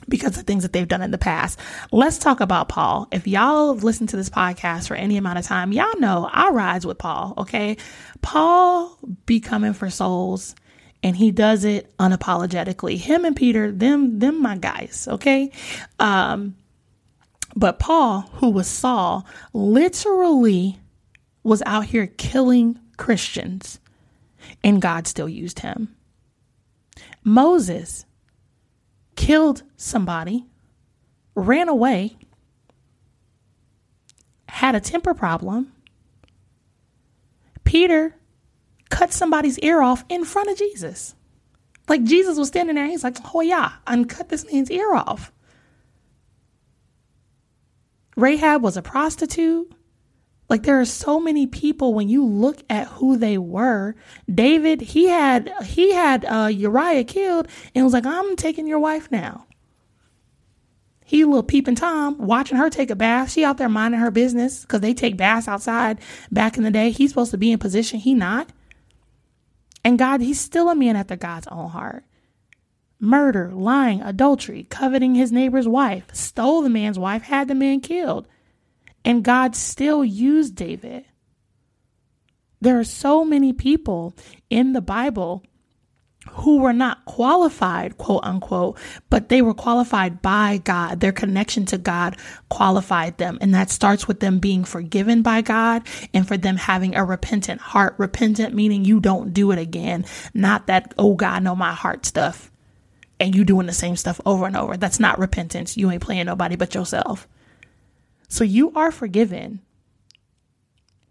because 0.08 0.36
of 0.36 0.44
things 0.44 0.62
that 0.62 0.72
they've 0.72 0.88
done 0.88 1.02
in 1.02 1.10
the 1.10 1.18
past. 1.18 1.58
Let's 1.90 2.18
talk 2.18 2.40
about 2.40 2.68
Paul. 2.68 3.08
If 3.12 3.26
y'all 3.26 3.74
have 3.74 3.84
listened 3.84 4.10
to 4.10 4.16
this 4.16 4.30
podcast 4.30 4.88
for 4.88 4.94
any 4.94 5.16
amount 5.16 5.38
of 5.38 5.44
time, 5.44 5.72
y'all 5.72 5.98
know 5.98 6.28
I 6.30 6.50
rides 6.50 6.86
with 6.86 6.98
Paul, 6.98 7.34
okay? 7.38 7.76
Paul 8.20 8.98
be 9.26 9.40
coming 9.40 9.72
for 9.72 9.90
souls 9.90 10.54
and 11.02 11.16
he 11.16 11.30
does 11.30 11.64
it 11.64 11.96
unapologetically. 11.98 12.96
Him 12.96 13.24
and 13.24 13.34
Peter, 13.34 13.72
them 13.72 14.18
them 14.18 14.40
my 14.40 14.56
guys, 14.56 15.08
okay? 15.10 15.50
Um 15.98 16.56
but 17.54 17.78
Paul, 17.78 18.22
who 18.34 18.50
was 18.50 18.66
Saul, 18.66 19.26
literally 19.52 20.78
was 21.42 21.62
out 21.66 21.86
here 21.86 22.06
killing 22.06 22.78
Christians 22.96 23.78
and 24.64 24.80
God 24.80 25.06
still 25.06 25.28
used 25.28 25.58
him. 25.60 25.94
Moses 27.24 28.06
killed 29.16 29.62
somebody, 29.76 30.46
ran 31.34 31.68
away, 31.68 32.16
had 34.48 34.74
a 34.74 34.80
temper 34.80 35.14
problem. 35.14 35.72
Peter 37.64 38.14
cut 38.90 39.12
somebody's 39.12 39.58
ear 39.60 39.80
off 39.80 40.04
in 40.08 40.24
front 40.24 40.50
of 40.50 40.58
Jesus. 40.58 41.14
Like 41.88 42.04
Jesus 42.04 42.38
was 42.38 42.48
standing 42.48 42.76
there, 42.76 42.86
he's 42.86 43.04
like, 43.04 43.16
oh 43.34 43.40
yeah, 43.40 43.72
and 43.86 44.08
cut 44.08 44.28
this 44.28 44.50
man's 44.50 44.70
ear 44.70 44.94
off. 44.94 45.32
Rahab 48.16 48.62
was 48.62 48.76
a 48.76 48.82
prostitute. 48.82 49.72
Like 50.52 50.64
there 50.64 50.78
are 50.78 50.84
so 50.84 51.18
many 51.18 51.46
people 51.46 51.94
when 51.94 52.10
you 52.10 52.26
look 52.26 52.62
at 52.68 52.86
who 52.86 53.16
they 53.16 53.38
were. 53.38 53.94
David, 54.30 54.82
he 54.82 55.08
had 55.08 55.50
he 55.64 55.94
had 55.94 56.26
uh, 56.26 56.48
Uriah 56.52 57.04
killed 57.04 57.48
and 57.74 57.82
was 57.82 57.94
like, 57.94 58.04
"I'm 58.04 58.36
taking 58.36 58.66
your 58.66 58.78
wife 58.78 59.10
now." 59.10 59.46
He 61.06 61.24
little 61.24 61.42
peeping 61.42 61.76
Tom, 61.76 62.18
watching 62.18 62.58
her 62.58 62.68
take 62.68 62.90
a 62.90 62.94
bath. 62.94 63.32
She 63.32 63.46
out 63.46 63.56
there 63.56 63.70
minding 63.70 64.00
her 64.00 64.10
business 64.10 64.60
because 64.60 64.82
they 64.82 64.92
take 64.92 65.16
baths 65.16 65.48
outside 65.48 66.02
back 66.30 66.58
in 66.58 66.64
the 66.64 66.70
day. 66.70 66.90
He's 66.90 67.08
supposed 67.08 67.30
to 67.30 67.38
be 67.38 67.50
in 67.50 67.58
position. 67.58 68.00
He 68.00 68.12
not. 68.12 68.50
And 69.82 69.98
God, 69.98 70.20
he's 70.20 70.38
still 70.38 70.68
a 70.68 70.74
man 70.74 70.96
after 70.96 71.16
God's 71.16 71.46
own 71.46 71.70
heart. 71.70 72.04
Murder, 73.00 73.50
lying, 73.54 74.02
adultery, 74.02 74.66
coveting 74.68 75.14
his 75.14 75.32
neighbor's 75.32 75.66
wife, 75.66 76.04
stole 76.12 76.60
the 76.60 76.68
man's 76.68 76.98
wife, 76.98 77.22
had 77.22 77.48
the 77.48 77.54
man 77.54 77.80
killed. 77.80 78.28
And 79.04 79.24
God 79.24 79.56
still 79.56 80.04
used 80.04 80.54
David. 80.54 81.04
There 82.60 82.78
are 82.78 82.84
so 82.84 83.24
many 83.24 83.52
people 83.52 84.14
in 84.48 84.72
the 84.72 84.80
Bible 84.80 85.42
who 86.30 86.58
were 86.58 86.72
not 86.72 87.04
qualified, 87.04 87.98
quote 87.98 88.22
unquote, 88.22 88.78
but 89.10 89.28
they 89.28 89.42
were 89.42 89.54
qualified 89.54 90.22
by 90.22 90.60
God. 90.62 91.00
Their 91.00 91.10
connection 91.10 91.66
to 91.66 91.78
God 91.78 92.16
qualified 92.48 93.18
them. 93.18 93.38
And 93.40 93.52
that 93.54 93.70
starts 93.70 94.06
with 94.06 94.20
them 94.20 94.38
being 94.38 94.64
forgiven 94.64 95.22
by 95.22 95.42
God 95.42 95.82
and 96.14 96.26
for 96.26 96.36
them 96.36 96.56
having 96.56 96.94
a 96.94 97.04
repentant 97.04 97.60
heart. 97.60 97.96
Repentant 97.98 98.54
meaning 98.54 98.84
you 98.84 99.00
don't 99.00 99.34
do 99.34 99.50
it 99.50 99.58
again, 99.58 100.04
not 100.32 100.68
that, 100.68 100.94
oh 100.96 101.14
God, 101.14 101.42
know 101.42 101.56
my 101.56 101.72
heart 101.72 102.06
stuff 102.06 102.52
and 103.18 103.34
you 103.34 103.44
doing 103.44 103.66
the 103.66 103.72
same 103.72 103.96
stuff 103.96 104.20
over 104.26 104.46
and 104.46 104.56
over. 104.56 104.76
That's 104.76 105.00
not 105.00 105.18
repentance. 105.18 105.76
You 105.76 105.90
ain't 105.90 106.02
playing 106.02 106.26
nobody 106.26 106.56
but 106.56 106.74
yourself. 106.74 107.28
So 108.32 108.44
you 108.44 108.72
are 108.74 108.90
forgiven. 108.90 109.60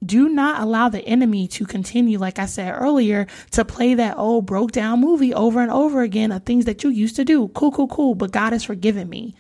Do 0.04 0.28
not 0.28 0.60
allow 0.60 0.90
the 0.90 1.06
enemy 1.06 1.48
to 1.50 1.68
continue, 1.68 2.18
like 2.18 2.40
I 2.40 2.48
said 2.48 2.74
earlier, 2.76 3.28
to 3.52 3.64
play 3.64 3.94
that 3.94 4.18
old 4.18 4.48
broke 4.48 4.72
down 4.72 5.02
movie 5.02 5.32
over 5.32 5.62
and 5.62 5.70
over 5.70 6.02
again 6.02 6.32
of 6.32 6.44
things 6.44 6.66
that 6.66 6.84
you 6.84 6.90
used 6.90 7.16
to 7.18 7.24
do. 7.24 7.50
Cool, 7.50 7.74
cool, 7.74 7.88
cool, 7.88 8.16
but 8.16 8.32
God 8.32 8.54
has 8.54 8.64
forgiven 8.64 9.08
me. 9.08 9.36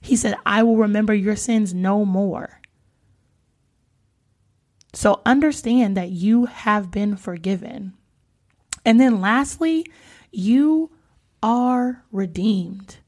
He 0.00 0.16
said, 0.16 0.36
I 0.46 0.62
will 0.62 0.78
remember 0.78 1.12
your 1.12 1.36
sins 1.36 1.74
no 1.74 2.06
more. 2.06 2.62
So 4.94 5.20
understand 5.26 5.98
that 5.98 6.08
you 6.08 6.46
have 6.46 6.90
been 6.90 7.18
forgiven. 7.18 7.92
And 8.86 8.98
then 8.98 9.20
lastly, 9.20 9.84
you 10.32 10.92
are 11.42 12.04
redeemed. 12.10 13.00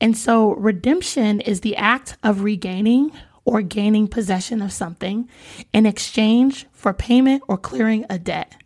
And 0.00 0.16
so 0.16 0.52
redemption 0.54 1.40
is 1.40 1.60
the 1.60 1.76
act 1.76 2.16
of 2.22 2.42
regaining 2.42 3.12
or 3.44 3.62
gaining 3.62 4.06
possession 4.06 4.62
of 4.62 4.72
something 4.72 5.28
in 5.72 5.86
exchange 5.86 6.66
for 6.72 6.92
payment 6.92 7.42
or 7.48 7.56
clearing 7.58 8.04
a 8.08 8.18
debt. 8.18 8.56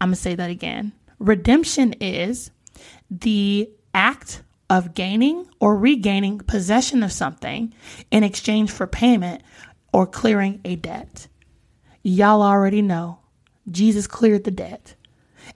I'm 0.00 0.08
going 0.08 0.16
to 0.16 0.20
say 0.20 0.34
that 0.34 0.50
again. 0.50 0.92
Redemption 1.18 1.94
is 1.94 2.50
the 3.10 3.70
act 3.94 4.42
of 4.70 4.94
gaining 4.94 5.48
or 5.60 5.76
regaining 5.76 6.38
possession 6.38 7.02
of 7.02 7.12
something 7.12 7.72
in 8.10 8.22
exchange 8.22 8.70
for 8.70 8.86
payment 8.86 9.42
or 9.92 10.06
clearing 10.06 10.60
a 10.64 10.76
debt. 10.76 11.26
Y'all 12.02 12.42
already 12.42 12.82
know 12.82 13.18
Jesus 13.70 14.06
cleared 14.06 14.44
the 14.44 14.50
debt. 14.50 14.94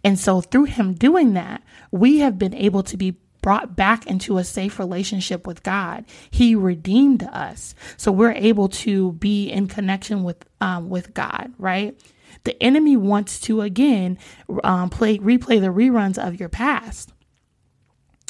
And 0.02 0.18
so 0.18 0.40
through 0.40 0.64
him 0.64 0.94
doing 0.94 1.34
that, 1.34 1.62
we 1.90 2.18
have 2.18 2.38
been 2.38 2.54
able 2.54 2.82
to 2.84 2.96
be 2.96 3.18
brought 3.42 3.76
back 3.76 4.06
into 4.06 4.38
a 4.38 4.44
safe 4.44 4.78
relationship 4.78 5.46
with 5.46 5.62
God. 5.62 6.04
He 6.30 6.54
redeemed 6.54 7.24
us. 7.24 7.74
So 7.96 8.10
we're 8.10 8.32
able 8.32 8.68
to 8.68 9.12
be 9.12 9.50
in 9.50 9.66
connection 9.66 10.22
with 10.22 10.46
um, 10.60 10.88
with 10.88 11.12
God, 11.12 11.52
right? 11.58 12.00
The 12.44 12.60
enemy 12.62 12.96
wants 12.96 13.38
to 13.40 13.60
again 13.60 14.16
um, 14.64 14.88
play 14.88 15.18
replay 15.18 15.60
the 15.60 15.66
reruns 15.66 16.24
of 16.24 16.40
your 16.40 16.48
past. 16.48 17.12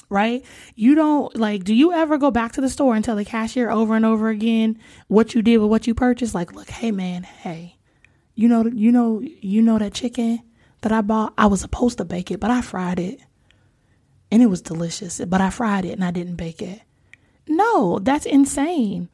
Right? 0.09 0.44
You 0.75 0.94
don't 0.94 1.35
like, 1.37 1.64
do 1.64 1.75
you 1.75 1.90
ever 1.90 2.18
go 2.18 2.31
back 2.31 2.53
to 2.53 2.61
the 2.61 2.68
store 2.68 2.94
and 2.94 3.03
tell 3.03 3.16
the 3.16 3.25
cashier 3.25 3.70
over 3.70 3.96
and 3.96 4.05
over 4.05 4.29
again 4.29 4.79
what 5.09 5.35
you 5.35 5.40
did 5.40 5.57
with 5.57 5.70
what 5.70 5.87
you 5.87 5.94
purchased? 5.94 6.35
Like, 6.35 6.53
look, 6.53 6.68
hey 6.68 6.90
man, 6.90 7.22
hey, 7.22 7.79
you 8.35 8.46
know, 8.46 8.66
you 8.66 8.92
know, 8.92 9.22
you 9.22 9.62
know 9.62 9.79
that 9.79 9.94
chicken 9.94 10.42
that 10.83 10.92
I 10.92 11.01
bought? 11.01 11.33
I 11.38 11.46
was 11.46 11.62
supposed 11.62 11.96
to 11.96 12.05
bake 12.05 12.31
it, 12.31 12.40
but 12.40 12.51
I 12.51 12.61
fried 12.61 12.98
it 12.98 13.22
and 14.33 14.42
it 14.42 14.47
was 14.47 14.62
delicious, 14.62 15.21
but 15.27 15.42
I 15.42 15.51
fried 15.51 15.85
it 15.85 15.92
and 15.92 16.03
I 16.03 16.11
didn't 16.11 16.37
bake 16.37 16.62
it. 16.62 16.81
No, 17.47 17.99
that's 17.99 18.25
insane. 18.25 19.11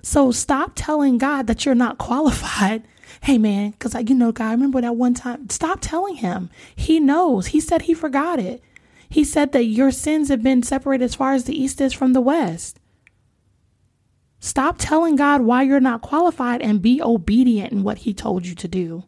So 0.00 0.32
stop 0.32 0.72
telling 0.74 1.18
God 1.18 1.46
that 1.46 1.66
you're 1.66 1.74
not 1.74 1.98
qualified. 2.08 2.82
Hey 3.20 3.36
man, 3.36 3.72
because 3.72 3.94
you 4.08 4.14
know, 4.14 4.32
God, 4.32 4.52
remember 4.52 4.80
that 4.80 4.96
one 4.96 5.12
time? 5.12 5.50
Stop 5.50 5.80
telling 5.82 6.16
him. 6.16 6.48
He 6.74 6.98
knows. 6.98 7.48
He 7.48 7.60
said 7.60 7.82
he 7.82 7.92
forgot 7.92 8.40
it. 8.40 8.62
He 9.10 9.24
said 9.24 9.52
that 9.52 9.64
your 9.64 9.90
sins 9.90 10.30
have 10.30 10.42
been 10.42 10.62
separated 10.62 11.04
as 11.04 11.14
far 11.14 11.34
as 11.34 11.44
the 11.44 11.60
east 11.60 11.78
is 11.82 11.92
from 11.92 12.14
the 12.14 12.22
west. 12.22 12.80
Stop 14.40 14.76
telling 14.78 15.16
God 15.16 15.42
why 15.42 15.64
you're 15.64 15.80
not 15.80 16.00
qualified 16.00 16.62
and 16.62 16.80
be 16.80 17.00
obedient 17.02 17.72
in 17.72 17.82
what 17.82 17.98
He 17.98 18.14
told 18.14 18.46
you 18.46 18.54
to 18.54 18.66
do. 18.66 19.04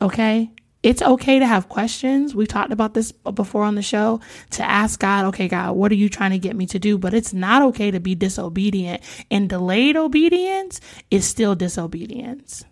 Okay? 0.00 0.50
It's 0.82 1.00
okay 1.00 1.38
to 1.38 1.46
have 1.46 1.68
questions. 1.68 2.34
We've 2.34 2.48
talked 2.48 2.72
about 2.72 2.94
this 2.94 3.12
before 3.12 3.62
on 3.62 3.76
the 3.76 3.82
show 3.82 4.20
to 4.50 4.64
ask 4.64 4.98
God, 4.98 5.26
okay, 5.26 5.46
God, 5.46 5.76
what 5.76 5.92
are 5.92 5.96
you 5.96 6.08
trying 6.08 6.32
to 6.32 6.38
get 6.38 6.56
me 6.56 6.66
to 6.66 6.78
do? 6.78 6.98
But 6.98 7.14
it's 7.14 7.32
not 7.32 7.62
okay 7.62 7.92
to 7.92 8.00
be 8.00 8.16
disobedient. 8.16 9.02
And 9.30 9.48
delayed 9.48 9.96
obedience 9.96 10.80
is 11.10 11.24
still 11.24 11.54
disobedience. 11.54 12.64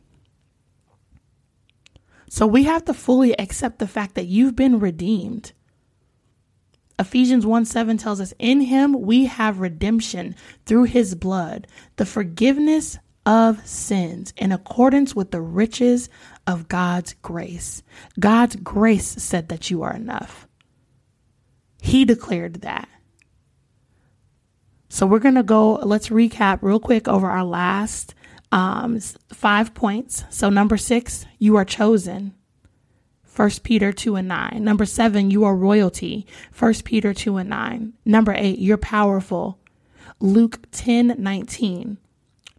So 2.29 2.47
we 2.47 2.65
have 2.65 2.85
to 2.87 2.95
fully 2.95 3.39
accept 3.39 3.79
the 3.79 3.89
fact 3.89 4.17
that 4.17 4.27
you've 4.27 4.57
been 4.57 4.81
redeemed. 4.81 5.53
Ephesians 6.99 7.47
1 7.47 7.65
7 7.65 7.97
tells 7.97 8.21
us, 8.21 8.35
In 8.39 8.61
him 8.61 9.01
we 9.01 9.27
have 9.27 9.61
redemption 9.61 10.35
through 10.67 10.85
his 10.85 11.15
blood, 11.15 11.67
the 11.97 12.05
forgiveness 12.05 12.99
of 13.27 13.67
sins 13.67 14.33
in 14.37 14.53
accordance 14.53 15.15
with 15.15 15.31
the 15.31 15.41
riches 15.41 16.09
of 16.51 16.69
God's 16.69 17.15
grace. 17.23 17.83
God's 18.19 18.57
grace 18.57 19.07
said 19.07 19.49
that 19.49 19.71
you 19.71 19.83
are 19.83 19.95
enough. 19.95 20.49
He 21.81 22.05
declared 22.05 22.63
that. 22.63 22.89
So 24.89 25.07
we're 25.07 25.21
going 25.21 25.37
to 25.37 25.45
go, 25.45 25.75
let's 25.75 26.09
recap 26.09 26.59
real 26.63 26.81
quick 26.81 27.07
over 27.07 27.31
our 27.31 27.45
last 27.45 28.15
um, 28.51 28.99
five 29.33 29.73
points. 29.75 30.25
So, 30.31 30.51
number 30.51 30.77
six, 30.77 31.25
you 31.39 31.57
are 31.57 31.65
chosen. 31.65 32.35
1 33.37 33.51
Peter 33.63 33.93
2 33.93 34.17
and 34.17 34.27
9. 34.27 34.59
Number 34.63 34.85
7, 34.85 35.31
you 35.31 35.45
are 35.45 35.55
royalty. 35.55 36.27
1 36.59 36.75
Peter 36.85 37.15
2 37.15 37.37
and 37.37 37.49
9. 37.49 37.93
Number 38.05 38.35
8, 38.37 38.59
you're 38.59 38.77
powerful. 38.77 39.61
Luke 40.19 40.59
10 40.73 41.15
19. 41.17 41.99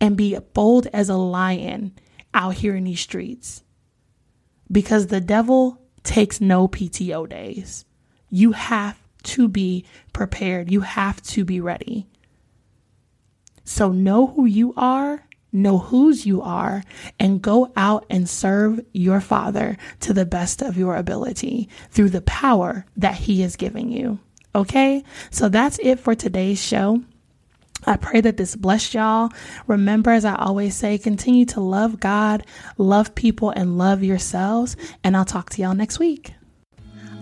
and 0.00 0.16
be 0.16 0.38
bold 0.52 0.86
as 0.92 1.08
a 1.08 1.16
lion 1.16 1.92
out 2.32 2.54
here 2.54 2.76
in 2.76 2.84
these 2.84 3.00
streets. 3.00 3.64
Because 4.70 5.08
the 5.08 5.20
devil 5.20 5.80
takes 6.04 6.40
no 6.40 6.68
PTO 6.68 7.28
days. 7.28 7.84
You 8.30 8.52
have 8.52 8.98
to 9.24 9.48
be 9.48 9.84
prepared. 10.12 10.70
You 10.70 10.80
have 10.80 11.22
to 11.22 11.44
be 11.44 11.60
ready. 11.60 12.06
So 13.64 13.90
know 13.90 14.28
who 14.28 14.46
you 14.46 14.74
are 14.76 15.24
know 15.54 15.78
whose 15.78 16.26
you 16.26 16.42
are, 16.42 16.82
and 17.18 17.40
go 17.40 17.72
out 17.76 18.04
and 18.10 18.28
serve 18.28 18.80
your 18.92 19.20
Father 19.20 19.78
to 20.00 20.12
the 20.12 20.26
best 20.26 20.60
of 20.60 20.76
your 20.76 20.96
ability 20.96 21.68
through 21.90 22.10
the 22.10 22.22
power 22.22 22.84
that 22.96 23.14
He 23.14 23.42
is 23.42 23.56
giving 23.56 23.90
you. 23.90 24.18
Okay, 24.54 25.02
so 25.30 25.48
that's 25.48 25.78
it 25.80 26.00
for 26.00 26.14
today's 26.14 26.62
show. 26.62 27.02
I 27.86 27.96
pray 27.96 28.20
that 28.22 28.36
this 28.36 28.56
blessed 28.56 28.94
y'all. 28.94 29.30
Remember, 29.66 30.10
as 30.10 30.24
I 30.24 30.34
always 30.36 30.74
say, 30.74 30.98
continue 30.98 31.44
to 31.46 31.60
love 31.60 32.00
God, 32.00 32.44
love 32.78 33.14
people, 33.14 33.50
and 33.50 33.78
love 33.78 34.02
yourselves. 34.02 34.76
And 35.02 35.16
I'll 35.16 35.24
talk 35.24 35.50
to 35.50 35.62
y'all 35.62 35.74
next 35.74 35.98
week. 35.98 36.34